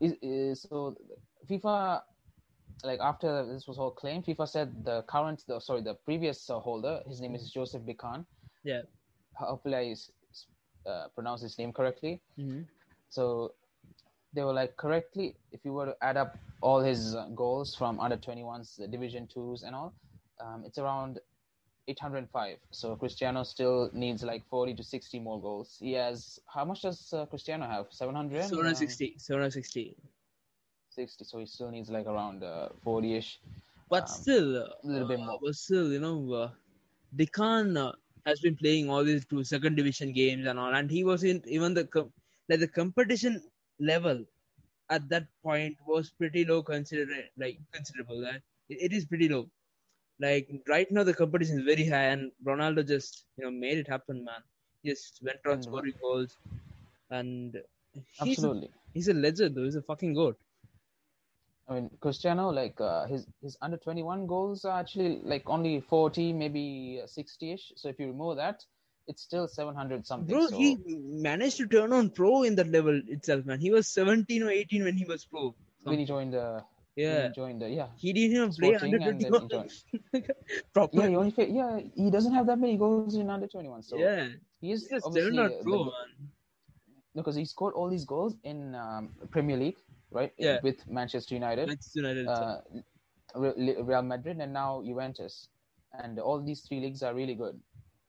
is, 0.00 0.14
is 0.22 0.62
so 0.62 0.96
FIFA 1.48 2.02
like 2.84 3.00
after 3.00 3.46
this 3.46 3.66
was 3.68 3.78
all 3.78 3.90
claimed, 3.90 4.24
FIFA 4.24 4.48
said 4.48 4.84
the 4.84 5.02
current, 5.02 5.42
the 5.46 5.60
sorry, 5.60 5.82
the 5.82 5.94
previous 5.94 6.48
uh, 6.50 6.58
holder, 6.58 7.00
his 7.06 7.20
name 7.20 7.34
is 7.34 7.50
Josef 7.50 7.82
Bican. 7.82 8.24
Yeah. 8.64 8.82
Hopefully, 9.36 9.74
I 9.74 10.90
uh, 10.90 11.08
pronounce 11.14 11.42
his 11.42 11.58
name 11.58 11.72
correctly. 11.72 12.22
hmm 12.36 12.62
So 13.10 13.52
they 14.32 14.42
were 14.42 14.52
like 14.52 14.76
correctly, 14.76 15.34
if 15.52 15.64
you 15.64 15.72
were 15.72 15.86
to 15.86 15.96
add 16.02 16.16
up 16.16 16.36
all 16.60 16.80
his 16.80 17.14
uh, 17.14 17.28
goals 17.34 17.74
from 17.74 17.98
under 18.00 18.16
21s, 18.16 18.76
the 18.76 18.86
Division 18.86 19.26
twos, 19.26 19.62
and 19.62 19.74
all, 19.74 19.92
um, 20.40 20.62
it's 20.64 20.78
around 20.78 21.18
805. 21.88 22.58
So 22.70 22.94
Cristiano 22.96 23.42
still 23.42 23.90
needs 23.92 24.22
like 24.22 24.46
40 24.48 24.74
to 24.74 24.84
60 24.84 25.18
more 25.20 25.40
goals. 25.40 25.76
He 25.80 25.92
has 25.92 26.38
how 26.46 26.64
much 26.64 26.82
does 26.82 27.12
uh, 27.12 27.26
Cristiano 27.26 27.66
have? 27.66 27.86
700. 27.90 28.42
760. 28.44 29.14
760. 29.18 29.96
60. 30.90 31.24
So 31.24 31.38
he 31.38 31.46
still 31.46 31.70
needs 31.70 31.90
like 31.90 32.06
around 32.06 32.42
uh, 32.44 32.68
40ish. 32.86 33.38
But 33.88 34.02
Um, 34.04 34.08
still, 34.08 34.56
uh, 34.56 34.68
a 34.84 34.86
little 34.86 35.08
bit 35.08 35.18
more. 35.18 35.38
But 35.42 35.54
still, 35.54 35.90
you 35.92 35.98
know, 36.00 36.32
uh, 36.32 36.50
Bican 37.16 37.76
uh, 37.76 37.92
has 38.26 38.40
been 38.40 38.56
playing 38.56 38.88
all 38.88 39.02
these 39.02 39.26
two 39.26 39.42
second 39.42 39.74
division 39.74 40.12
games 40.12 40.46
and 40.46 40.58
all, 40.58 40.72
and 40.72 40.88
he 40.90 41.02
was 41.02 41.24
in 41.24 41.42
even 41.46 41.74
the 41.74 41.84
com- 41.86 42.12
like 42.48 42.60
the 42.60 42.68
competition 42.68 43.42
level 43.80 44.24
at 44.90 45.08
that 45.08 45.26
point 45.42 45.76
was 45.86 46.10
pretty 46.10 46.44
low, 46.44 46.62
consider 46.62 47.06
like 47.38 47.58
considerable. 47.72 48.22
Right? 48.22 48.42
It, 48.68 48.78
it 48.90 48.92
is 48.92 49.04
pretty 49.06 49.28
low. 49.28 49.48
Like 50.20 50.48
right 50.68 50.90
now, 50.90 51.02
the 51.04 51.14
competition 51.14 51.58
is 51.60 51.64
very 51.64 51.86
high, 51.86 52.08
and 52.14 52.30
Ronaldo 52.44 52.86
just 52.86 53.24
you 53.36 53.44
know 53.44 53.50
made 53.50 53.78
it 53.78 53.88
happen, 53.88 54.24
man. 54.24 54.42
He 54.82 54.90
just 54.90 55.20
went 55.22 55.40
on 55.46 55.54
And- 55.54 55.64
scoring 55.64 55.94
goals, 56.02 56.36
and 57.10 57.56
he's 58.22 58.44
a, 58.44 58.62
he's 58.94 59.08
a 59.08 59.14
legend, 59.14 59.56
though. 59.56 59.64
He's 59.64 59.76
a 59.76 59.82
fucking 59.82 60.14
goat. 60.14 60.38
I 61.68 61.74
mean, 61.74 61.90
Cristiano, 62.00 62.50
like 62.50 62.80
uh, 62.80 63.06
his 63.06 63.26
his 63.42 63.56
under 63.62 63.76
21 63.76 64.26
goals 64.26 64.64
are 64.64 64.78
actually 64.80 65.20
like 65.24 65.48
only 65.48 65.80
40, 65.80 66.32
maybe 66.32 67.00
60 67.06 67.52
ish. 67.52 67.72
So 67.76 67.88
if 67.88 67.98
you 68.00 68.08
remove 68.08 68.36
that, 68.36 68.64
it's 69.08 69.22
still 69.22 69.48
700 69.48 70.06
something. 70.06 70.34
Bro, 70.34 70.48
so, 70.48 70.56
he 70.56 70.76
managed 70.86 71.56
to 71.58 71.66
turn 71.66 71.92
on 71.92 72.10
pro 72.10 72.42
in 72.44 72.54
that 72.56 72.68
level 72.68 73.00
itself, 73.08 73.44
man. 73.44 73.58
He 73.60 73.70
was 73.70 73.88
17 73.88 74.42
or 74.42 74.50
18 74.50 74.84
when 74.84 74.96
he 74.96 75.04
was 75.04 75.24
pro. 75.24 75.54
when 75.82 75.98
he 75.98 76.04
joined 76.04 76.34
the, 76.34 76.62
Yeah. 76.96 77.28
he 77.28 77.34
joined 77.34 77.62
the, 77.62 77.68
yeah, 77.70 77.88
He 77.96 78.12
didn't 78.12 78.36
even 78.36 78.52
play 78.52 78.76
Sporting 78.76 79.02
under 79.02 79.28
21. 79.28 79.68
Proper. 80.74 80.96
yeah, 81.00 81.08
he 81.08 81.16
only 81.16 81.30
played, 81.32 81.54
yeah, 81.54 81.80
he 81.94 82.10
doesn't 82.10 82.32
have 82.34 82.46
that 82.46 82.58
many 82.58 82.76
goals 82.76 83.14
in 83.14 83.28
under 83.30 83.46
21. 83.46 83.82
So 83.82 83.96
yeah. 83.96 84.28
he 84.60 84.72
is 84.72 84.82
He's 84.82 84.90
just 84.90 85.06
obviously 85.06 85.36
turned 85.36 85.40
on 85.40 85.58
uh, 85.58 85.62
pro, 85.62 85.78
the- 85.78 85.84
man. 85.84 86.30
because 87.14 87.34
he 87.34 87.44
scored 87.44 87.74
all 87.74 87.88
these 87.88 88.04
goals 88.04 88.36
in 88.44 88.74
um, 88.74 89.10
Premier 89.30 89.56
League, 89.56 89.78
right? 90.10 90.32
Yeah. 90.38 90.58
With 90.62 90.86
Manchester 90.88 91.34
United. 91.34 91.66
Manchester 91.68 92.00
United. 92.00 92.26
uh, 92.28 92.58
Real 93.34 94.02
Madrid 94.02 94.38
and 94.40 94.52
now 94.52 94.82
Juventus, 94.84 95.48
and 96.02 96.18
all 96.18 96.40
these 96.42 96.62
three 96.62 96.80
leagues 96.80 97.02
are 97.02 97.14
really 97.14 97.34
good. 97.36 97.58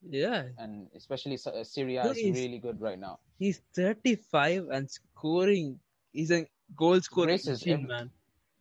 Yeah, 0.04 0.50
and 0.58 0.88
especially 0.96 1.38
uh, 1.46 1.64
Serie 1.64 1.98
A 1.98 2.06
No, 2.06 2.12
is 2.12 2.40
really 2.40 2.58
good 2.60 2.82
right 2.82 2.98
now. 3.00 3.20
he's 3.38 3.62
35 3.76 4.70
and 4.72 4.90
scoring. 4.90 5.80
He's 6.12 6.32
a 6.32 6.48
goal 6.76 7.00
scoring 7.02 7.28
Braces 7.36 7.62
machine, 7.62 7.74
every- 7.86 7.88
man. 7.88 8.12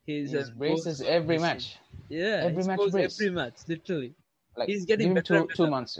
He's 0.07 0.33
He 0.33 0.37
a 0.39 0.43
goal 0.45 0.55
braces 0.59 1.01
every 1.03 1.39
machine. 1.39 1.41
match. 1.41 1.79
Yeah, 2.09 2.43
Every 2.45 2.65
match 2.65 2.91
brace. 2.91 3.21
every 3.21 3.31
match, 3.35 3.55
literally. 3.69 4.15
Like 4.57 4.69
He's 4.69 4.85
getting 4.85 5.09
give 5.09 5.11
him 5.11 5.15
better 5.23 5.41
two 5.41 5.49
two 5.55 5.67
months. 5.71 5.99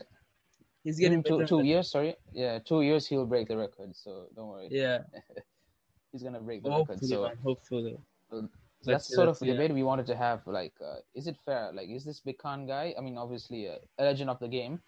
He's 0.85 0.99
getting 0.99 1.23
two 1.23 1.39
better 1.39 1.49
two 1.49 1.63
years. 1.65 1.91
Sorry, 1.91 2.17
yeah, 2.33 2.59
two 2.59 2.83
years 2.83 3.07
he'll 3.07 3.27
break 3.27 3.49
the 3.49 3.57
record. 3.57 3.95
So 3.97 4.27
don't 4.35 4.49
worry, 4.49 4.69
better. 4.69 5.05
he's 6.13 6.23
gonna 6.23 6.41
break 6.41 6.63
the 6.63 6.71
Yeah, 6.71 6.79
record. 6.79 6.99
hopefully, 7.01 7.17
So 7.17 7.23
man, 7.23 7.37
hopefully. 7.43 7.99
So 8.31 8.49
that's 8.93 9.15
sort 9.15 9.29
of 9.29 9.37
see, 9.37 9.47
debate 9.47 9.73
we 9.75 9.83
wanted 9.83 10.07
to 10.07 10.17
have. 10.17 10.47
Like, 10.47 10.73
uh, 10.81 10.97
is 11.15 11.27
it 11.27 11.37
fair? 11.45 11.71
Like, 11.73 11.89
is 11.89 12.05
this 12.05 12.21
Bican 12.21 12.67
guy? 12.67 12.95
I 12.97 13.01
mean, 13.03 13.19
obviously 13.19 13.69
uh, 13.69 13.77
a 13.99 14.05
legend 14.05 14.31
of 14.31 14.39
the 14.39 14.49
game. 14.49 14.81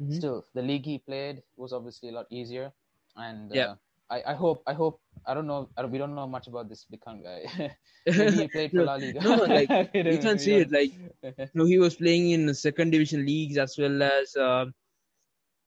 Mhm. 0.00 0.14
Still, 0.14 0.46
the 0.54 0.62
league 0.62 0.84
he 0.86 0.98
played 0.98 1.42
was 1.56 1.72
obviously 1.72 2.08
a 2.08 2.12
lot 2.12 2.26
easier. 2.30 2.72
And 3.16 3.52
Yeah. 3.52 3.66
uh, 3.66 3.76
I, 4.08 4.32
I 4.32 4.34
hope, 4.34 4.62
I 4.66 4.72
hope, 4.72 5.00
I 5.26 5.34
don't 5.34 5.46
know, 5.46 5.68
we 5.88 5.98
don't 5.98 6.14
know 6.14 6.26
much 6.26 6.46
about 6.48 6.68
this 6.68 6.86
Big 6.90 7.00
guy. 7.04 7.44
He 8.06 8.48
played 8.48 8.72
for 8.72 8.84
La 8.84 8.94
Liga. 8.94 9.20
No, 9.20 9.36
like, 9.36 9.68
you 9.94 10.18
can 10.18 10.38
see 10.38 10.56
it. 10.56 10.72
Like, 10.72 10.92
no, 11.54 11.64
he 11.66 11.78
was 11.78 11.96
playing 11.96 12.30
in 12.30 12.46
the 12.46 12.54
second 12.54 12.90
division 12.90 13.26
leagues 13.26 13.58
as 13.58 13.76
well 13.78 14.02
as, 14.02 14.34
um, 14.36 14.72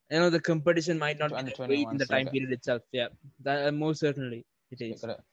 you 0.09 0.19
know, 0.19 0.29
the 0.29 0.39
competition 0.39 0.97
might 0.97 1.19
not 1.19 1.29
be 1.45 1.51
great 1.53 1.87
in 1.91 1.97
the 1.97 2.05
time 2.05 2.27
period 2.27 2.51
itself. 2.51 2.81
Yeah, 2.91 3.09
that 3.41 3.67
uh, 3.67 3.71
most 3.71 3.99
certainly 3.99 4.45
it 4.71 4.81
you 4.81 4.95
gotta, 4.99 5.23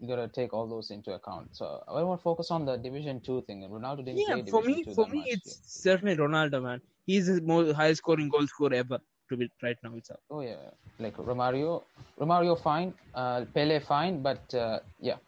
you 0.00 0.08
gotta 0.08 0.28
take 0.28 0.52
all 0.52 0.66
those 0.66 0.90
into 0.90 1.12
account. 1.12 1.56
So 1.56 1.82
I 1.88 2.02
want 2.02 2.20
to 2.20 2.22
focus 2.22 2.50
on 2.50 2.64
the 2.66 2.76
Division 2.76 3.20
Two 3.20 3.42
thing. 3.42 3.64
And 3.64 3.72
Ronaldo 3.72 4.04
didn't 4.04 4.18
Yeah, 4.18 4.34
play 4.42 4.42
for 4.50 4.62
Division 4.62 4.74
me, 4.74 4.84
Two 4.84 4.94
for 4.94 5.08
me, 5.08 5.18
much. 5.20 5.28
it's 5.30 5.60
certainly 5.64 6.16
Ronaldo, 6.16 6.62
man. 6.62 6.80
He's 7.06 7.26
the 7.26 7.40
most 7.42 7.74
highest 7.74 7.98
scoring 7.98 8.28
goal 8.28 8.46
scorer 8.46 8.74
ever 8.74 9.00
to 9.28 9.36
be 9.36 9.50
right 9.62 9.76
now 9.82 9.94
itself. 9.96 10.20
Oh 10.30 10.40
yeah, 10.40 10.70
like 10.98 11.16
Romario, 11.16 11.82
Romario 12.18 12.58
fine, 12.60 12.94
uh, 13.14 13.44
Pele 13.54 13.80
fine, 13.80 14.22
but 14.22 14.54
uh, 14.54 14.80
yeah, 15.00 15.18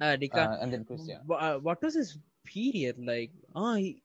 Uh, 0.00 0.16
they 0.16 0.30
uh, 0.32 0.58
and 0.60 0.72
then. 0.72 0.86
Wha- 1.26 1.36
uh, 1.36 1.58
what 1.58 1.82
was 1.82 1.94
his 1.94 2.18
period 2.44 2.98
like? 2.98 3.30
Oh, 3.54 3.74
he, 3.74 4.02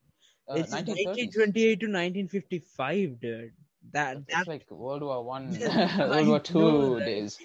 Uh, 0.49 0.55
it's 0.55 0.71
1930s. 0.71 1.35
1928 1.35 1.79
to 1.79 1.87
1955, 1.87 3.19
dude. 3.19 3.53
That 3.91 4.17
It's 4.17 4.33
that 4.33 4.47
like 4.47 4.69
World 4.71 5.03
War 5.03 5.23
One, 5.23 5.51
World 5.99 6.27
War 6.27 6.39
Two 6.39 6.99
days. 6.99 7.37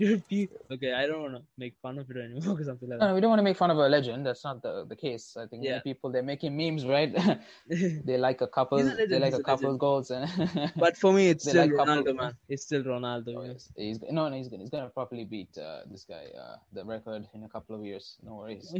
okay. 0.00 0.92
I 0.94 1.06
don't 1.06 1.20
want 1.22 1.34
to 1.34 1.42
make 1.58 1.74
fun 1.82 1.98
of 1.98 2.08
it 2.10 2.16
anymore 2.16 2.58
or 2.60 2.64
something 2.64 2.88
like 2.88 2.98
No, 3.00 3.06
that. 3.06 3.08
no, 3.08 3.14
we 3.14 3.20
don't 3.20 3.28
want 3.30 3.40
to 3.40 3.42
make 3.42 3.56
fun 3.56 3.70
of 3.70 3.76
a 3.78 3.88
legend. 3.88 4.24
That's 4.24 4.44
not 4.44 4.62
the, 4.62 4.86
the 4.88 4.96
case. 4.96 5.36
I 5.36 5.46
think 5.46 5.64
Yeah. 5.64 5.72
many 5.72 5.82
people 5.82 6.10
they're 6.10 6.22
making 6.22 6.56
memes, 6.56 6.86
right? 6.86 7.12
they 7.68 8.16
like 8.16 8.40
a 8.40 8.46
couple, 8.46 8.78
He's 8.78 8.86
a 8.86 8.90
legend, 8.90 9.10
they 9.10 9.18
like 9.18 9.32
a 9.34 9.36
a 9.38 9.42
couple 9.42 9.64
legend. 9.70 9.80
goals, 9.80 10.10
and 10.10 10.72
but 10.76 10.96
for 10.96 11.12
me, 11.12 11.28
it's 11.28 11.44
still 11.48 11.62
like 11.66 11.74
couple- 11.76 11.94
Ronaldo, 12.04 12.16
man. 12.16 12.34
It's 12.48 12.62
still 12.62 12.82
Ronaldo. 12.84 13.34
Oh, 13.36 13.42
yes. 13.42 13.68
he's 13.76 14.00
no, 14.10 14.28
no, 14.28 14.36
he's 14.36 14.48
gonna, 14.48 14.62
he's 14.62 14.70
gonna 14.70 14.88
probably 14.90 15.24
beat 15.24 15.56
uh, 15.58 15.80
this 15.90 16.04
guy, 16.04 16.26
uh, 16.38 16.56
the 16.72 16.84
record 16.84 17.26
in 17.34 17.42
a 17.44 17.48
couple 17.48 17.74
of 17.76 17.84
years. 17.84 18.16
No 18.22 18.36
worries. 18.36 18.72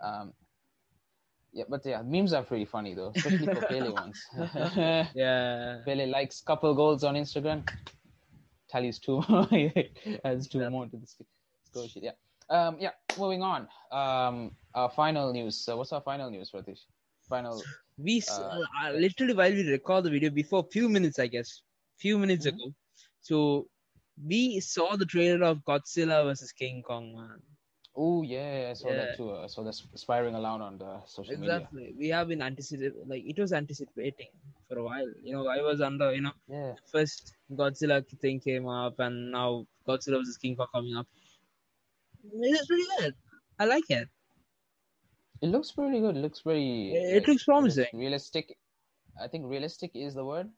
Um, 0.00 0.32
yeah, 1.56 1.64
but 1.68 1.84
yeah, 1.86 2.02
memes 2.02 2.32
are 2.36 2.44
pretty 2.44 2.66
funny 2.66 2.92
though, 2.94 3.12
especially 3.16 3.46
for 3.54 3.62
Pele 3.70 3.90
ones. 4.02 4.18
Yeah. 5.14 5.80
Pele 5.86 6.06
likes 6.16 6.40
couple 6.50 6.74
goals 6.74 7.02
on 7.04 7.14
Instagram. 7.16 7.60
Tallies 8.70 8.98
two 8.98 9.22
more. 9.28 9.48
adds 10.24 10.48
two 10.48 10.60
Yeah. 10.60 10.68
more 10.68 10.86
to 10.86 10.96
the 10.96 11.06
sc- 11.06 11.30
score 11.68 11.88
sheet. 11.88 12.04
Yeah. 12.08 12.16
Um. 12.50 12.76
Yeah. 12.78 12.94
Moving 13.18 13.42
on. 13.42 13.68
Um. 13.90 14.52
Our 14.74 14.90
final 14.90 15.32
news. 15.32 15.56
So 15.64 15.76
what's 15.78 15.92
our 15.92 16.02
final 16.02 16.30
news, 16.30 16.50
Ratish? 16.54 16.82
Final. 17.28 17.62
We 17.98 18.22
Uh, 18.30 18.60
uh, 18.82 18.90
literally 18.92 19.34
while 19.34 19.52
we 19.52 19.64
record 19.70 20.04
the 20.04 20.10
video 20.10 20.30
before 20.30 20.62
few 20.70 20.88
minutes, 20.88 21.18
I 21.18 21.28
guess, 21.28 21.62
few 21.98 22.18
minutes 22.18 22.46
Mhm. 22.46 22.54
ago. 22.54 22.66
So 23.22 23.68
we 24.32 24.60
saw 24.60 24.96
the 24.96 25.06
trailer 25.06 25.44
of 25.46 25.64
Godzilla 25.64 26.24
versus 26.24 26.52
King 26.52 26.82
Kong, 26.82 27.14
man. 27.16 27.40
Oh 27.98 28.22
yeah, 28.22 28.68
I 28.70 28.74
saw 28.74 28.90
Yeah. 28.90 28.96
that 28.96 29.16
too. 29.16 29.34
I 29.34 29.46
saw 29.46 29.62
that 29.64 29.80
aspiring 29.94 30.34
around 30.34 30.60
on 30.62 30.78
the 30.78 31.04
social 31.06 31.36
media. 31.38 31.56
Exactly. 31.56 31.94
We 31.98 32.08
have 32.08 32.28
been 32.28 32.42
anticipating, 32.42 33.08
like 33.08 33.24
it 33.24 33.38
was 33.38 33.52
anticipating 33.52 34.28
for 34.68 34.78
a 34.78 34.84
while. 34.84 35.10
You 35.22 35.32
know, 35.32 35.46
I 35.48 35.62
was 35.62 35.80
under, 35.80 36.12
you 36.14 36.20
know, 36.20 36.32
Yeah. 36.46 36.74
first 36.92 37.34
Godzilla 37.50 38.06
thing 38.20 38.40
came 38.40 38.68
up, 38.68 38.98
and 38.98 39.30
now 39.30 39.66
Godzilla 39.88 40.18
versus 40.18 40.36
King 40.36 40.56
Kong 40.56 40.68
coming 40.74 40.94
up. 40.96 41.06
It's 42.32 42.66
pretty 42.66 42.84
good. 42.98 43.14
I 43.58 43.64
like 43.64 43.88
it. 43.88 44.08
It 45.40 45.46
looks 45.48 45.72
pretty 45.72 46.00
good. 46.00 46.16
It 46.16 46.20
looks 46.20 46.40
very. 46.40 46.92
It 46.92 47.26
looks 47.28 47.44
promising. 47.44 47.86
Realistic. 47.94 48.58
I 49.20 49.28
think 49.28 49.46
realistic 49.46 49.92
is 49.94 50.14
the 50.14 50.24
word. 50.24 50.50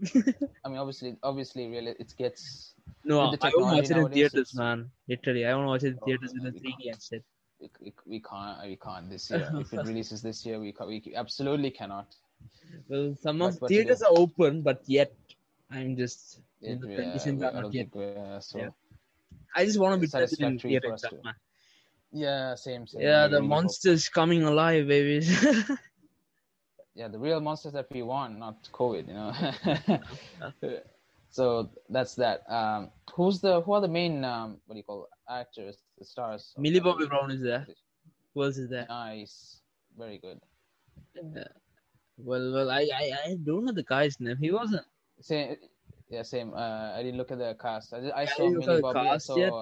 I 0.64 0.68
mean, 0.68 0.78
obviously, 0.78 1.16
obviously, 1.22 1.68
real. 1.68 1.88
It 1.88 2.14
gets. 2.16 2.75
No, 3.06 3.30
the 3.30 3.38
I 3.40 3.52
won't 3.56 3.76
watch 3.76 3.90
it 3.90 3.96
in 3.96 4.10
theaters, 4.10 4.54
man. 4.54 4.90
Literally, 5.08 5.46
I 5.46 5.54
want 5.54 5.66
to 5.66 5.68
watch 5.70 5.84
it 5.84 5.88
in 5.94 5.98
Oh, 6.02 6.06
theaters 6.06 6.32
with 6.34 6.42
no, 6.42 6.50
the 6.50 6.58
3D 6.60 6.90
and 6.92 7.00
shit. 7.02 7.24
We, 7.60 7.70
we, 7.80 7.92
we 8.06 8.20
can't. 8.20 8.58
We 8.66 8.76
can't 8.76 9.08
this 9.08 9.30
year. 9.30 9.48
if 9.60 9.72
it 9.72 9.84
releases 9.92 10.22
this 10.22 10.44
year, 10.44 10.58
we 10.58 10.72
can't, 10.72 10.88
we 10.90 11.14
absolutely 11.14 11.70
cannot. 11.70 12.08
Well, 12.88 13.16
some 13.22 13.38
But 13.38 13.62
of 13.62 13.68
theaters 13.68 14.02
are 14.02 14.10
open, 14.10 14.62
but 14.62 14.82
yet 14.86 15.12
I'm 15.70 15.96
just 15.96 16.40
It, 16.60 16.80
the 16.80 16.88
yeah, 16.90 16.96
conditions 16.96 17.42
are 17.42 17.52
not 17.52 17.72
yet. 17.72 17.92
think 17.92 18.42
so. 18.42 18.58
Yeah. 18.58 18.68
I 19.54 19.64
just 19.64 19.78
want 19.78 19.94
to 19.94 20.00
be 20.00 20.08
present 20.08 20.22
in 20.32 20.58
satisfactory 20.58 20.70
theater 20.72 20.88
for 20.88 20.94
us 20.94 21.04
itself, 21.04 21.20
to- 21.22 21.24
man. 21.26 21.34
Yeah, 22.12 22.54
same. 22.56 22.86
same. 22.86 23.02
Yeah, 23.02 23.24
I 23.24 23.28
the 23.28 23.36
really 23.36 23.42
hope- 23.42 23.48
monsters 23.50 24.08
coming 24.08 24.42
alive, 24.42 24.88
baby. 24.88 25.24
yeah, 26.94 27.08
the 27.08 27.18
real 27.18 27.40
monsters 27.40 27.72
that 27.74 27.86
we 27.90 28.02
want, 28.02 28.38
not 28.38 28.68
COVID. 28.72 29.06
You 29.08 29.14
know. 29.14 30.80
so 31.36 31.68
that's 31.90 32.14
that. 32.16 32.38
Um, 32.48 32.90
who's 33.14 33.40
the 33.40 33.60
who 33.60 33.72
are 33.76 33.82
the 33.86 33.92
main 34.00 34.24
um, 34.24 34.56
what 34.66 34.74
do 34.74 34.78
you 34.78 34.84
call 34.90 35.08
actors, 35.28 35.76
the 35.98 36.04
stars? 36.04 36.54
Millie 36.56 36.80
Bobby? 36.80 37.06
Brown 37.06 37.30
is 37.30 37.42
there. 37.42 37.66
Who 38.34 38.44
else 38.44 38.56
is 38.56 38.70
there? 38.70 38.86
Nice, 38.88 39.60
very 39.98 40.18
good. 40.18 40.40
Well, 42.18 42.52
well, 42.56 42.70
I, 42.70 42.88
I, 43.02 43.04
I 43.26 43.36
don't 43.44 43.64
know 43.66 43.72
the 43.72 43.82
guy's 43.82 44.18
name. 44.20 44.38
He 44.40 44.50
wasn't. 44.50 44.86
Same, 45.20 45.56
yeah, 46.08 46.22
same. 46.22 46.54
Uh, 46.54 46.92
I 46.96 47.02
didn't 47.02 47.18
look 47.18 47.30
at 47.30 47.38
the 47.38 47.54
cast. 47.60 47.92
I, 47.92 47.98
I 47.98 48.22
I 48.22 48.24
saw 48.24 48.48
Millie 48.50 48.80
Bobby. 48.80 49.00
I 49.00 49.18
saw. 49.18 49.36
yet. 49.36 49.52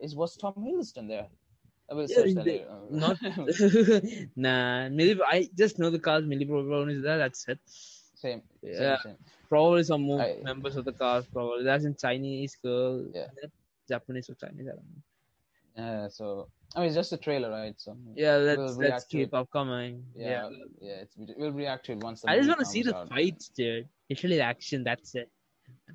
Is 0.00 0.16
was 0.16 0.36
Tom 0.36 0.54
Hiddleston 0.58 1.06
there? 1.06 1.28
I 1.90 1.94
will 1.94 2.06
Yeah, 2.08 2.16
search 2.16 2.34
they- 2.44 2.66
Not. 2.90 3.18
nah, 4.36 4.88
Millie. 4.88 5.20
I 5.24 5.48
just 5.56 5.78
know 5.78 5.90
the 5.90 6.00
cast. 6.00 6.24
Millie 6.24 6.44
Bobby 6.44 6.68
Brown 6.68 6.90
is 6.90 7.02
there. 7.02 7.18
That's 7.18 7.46
it. 7.48 7.60
Same. 8.22 8.42
Yeah. 8.62 8.78
Same, 8.78 8.96
same. 9.04 9.16
Probably 9.48 9.82
some 9.82 10.02
more 10.02 10.20
I- 10.22 10.40
members 10.42 10.76
of 10.76 10.84
the 10.84 10.92
cast. 11.02 11.32
Probably 11.32 11.64
that's 11.64 11.84
in 11.84 11.94
Chinese 11.96 12.56
girl. 12.62 13.04
Yeah. 13.14 13.26
Japanese 13.88 14.30
or 14.30 14.34
Chinese. 14.42 14.66
I 14.72 14.74
don't 14.78 14.90
know. 14.92 15.02
Yeah. 15.76 16.08
So 16.08 16.48
I 16.74 16.80
mean, 16.80 16.86
it's 16.88 16.96
just 16.96 17.12
a 17.12 17.16
trailer, 17.26 17.50
right? 17.50 17.74
So 17.76 17.96
Yeah, 18.14 18.36
let's 18.36 18.58
We'll 18.58 18.88
let's 18.88 19.04
keep 19.04 19.28
it. 19.28 19.34
upcoming. 19.34 20.04
yeah, 20.14 20.28
Yeah. 20.30 20.48
yeah. 20.80 21.02
it's, 21.04 21.14
we'll 21.36 21.52
react 21.52 21.86
to 21.86 21.92
it 21.92 21.98
once. 22.08 22.24
I 22.26 22.36
just 22.38 22.48
want 22.48 22.60
to 22.60 22.66
see 22.74 22.82
the 22.82 22.96
out. 22.96 23.08
fights, 23.08 23.48
dude. 23.48 23.88
Literally 24.08 24.36
the 24.36 24.42
action. 24.54 24.84
That's 24.84 25.14
it. 25.14 25.28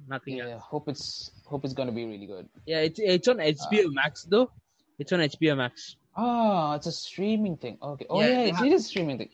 Nothing 0.07 0.39
else. 0.41 0.49
Yeah, 0.49 0.59
hope 0.59 0.87
it's 0.89 1.31
hope 1.45 1.63
it's 1.65 1.73
gonna 1.73 1.91
be 1.91 2.05
really 2.05 2.25
good. 2.25 2.47
Yeah, 2.65 2.79
it's 2.87 2.99
it's 2.99 3.27
on 3.27 3.39
uh, 3.39 3.43
HBO 3.43 3.93
Max 3.93 4.23
though. 4.23 4.49
It's 4.99 5.11
on 5.11 5.19
HBO 5.19 5.55
Max. 5.57 5.95
Oh, 6.15 6.73
it's 6.73 6.87
a 6.87 6.91
streaming 6.91 7.57
thing. 7.57 7.77
Okay. 7.81 8.05
Oh 8.09 8.19
Yeah, 8.21 8.27
yeah, 8.27 8.39
it's, 8.49 8.57
have- 8.57 8.73
a 8.73 8.79
streaming 8.79 9.17
thing. 9.19 9.29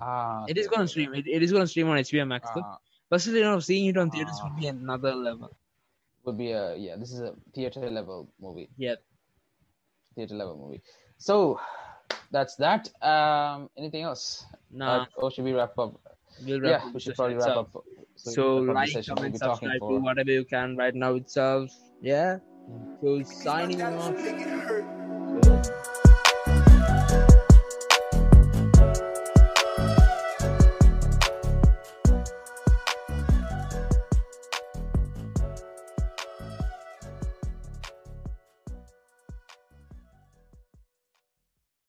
Ah, 0.00 0.44
It 0.48 0.58
is 0.58 0.66
gonna 0.68 0.86
stream. 0.88 1.14
It, 1.14 1.26
it 1.26 1.42
is 1.42 1.52
gonna 1.52 1.66
stream 1.66 1.88
on 1.88 1.96
HBO 1.98 2.26
Max 2.26 2.48
though. 2.54 2.62
Ah, 2.64 2.78
But 3.08 3.20
still, 3.20 3.34
you 3.36 3.42
know, 3.42 3.58
seeing 3.60 3.86
it 3.86 3.96
on 3.96 4.10
theaters 4.10 4.38
Ah. 4.42 4.48
would 4.48 4.60
be 4.60 4.66
another 4.66 5.14
level. 5.14 5.50
would 6.24 6.36
be 6.38 6.50
a 6.52 6.74
yeah. 6.76 6.96
This 6.96 7.12
is 7.12 7.20
a 7.20 7.34
theater 7.54 7.88
level 7.88 8.28
movie. 8.40 8.68
Yeah. 8.76 8.96
Theater 10.16 10.34
level 10.34 10.56
movie. 10.58 10.82
So 11.18 11.60
that's 12.32 12.56
that. 12.56 12.90
Um, 13.02 13.70
anything 13.76 14.02
else? 14.02 14.44
Nah, 14.70 15.02
Uh, 15.02 15.06
or 15.22 15.30
should 15.30 15.44
we 15.44 15.52
wrap 15.52 15.78
up? 15.78 15.94
we'll 16.44 16.60
wrap 16.60 16.70
yeah, 16.82 16.86
up 16.88 16.94
we 16.94 17.00
should 17.00 17.14
probably 17.14 17.36
wrap 17.36 17.46
itself. 17.46 17.68
up. 17.76 17.84
So 18.16 18.60
we 18.60 18.66
wrap 18.68 18.76
up 18.76 18.88
the 18.88 18.96
like, 18.98 19.06
comment, 19.06 19.32
We'll 19.40 19.50
subscribe, 19.54 19.80
do 19.80 20.00
whatever 20.08 20.30
you 20.32 20.44
can 20.44 20.76
right 20.76 20.94
now 20.94 21.14
itself. 21.14 21.70
Yeah. 22.02 22.38
So 23.00 23.22
signing 23.22 23.80
off. 23.82 24.14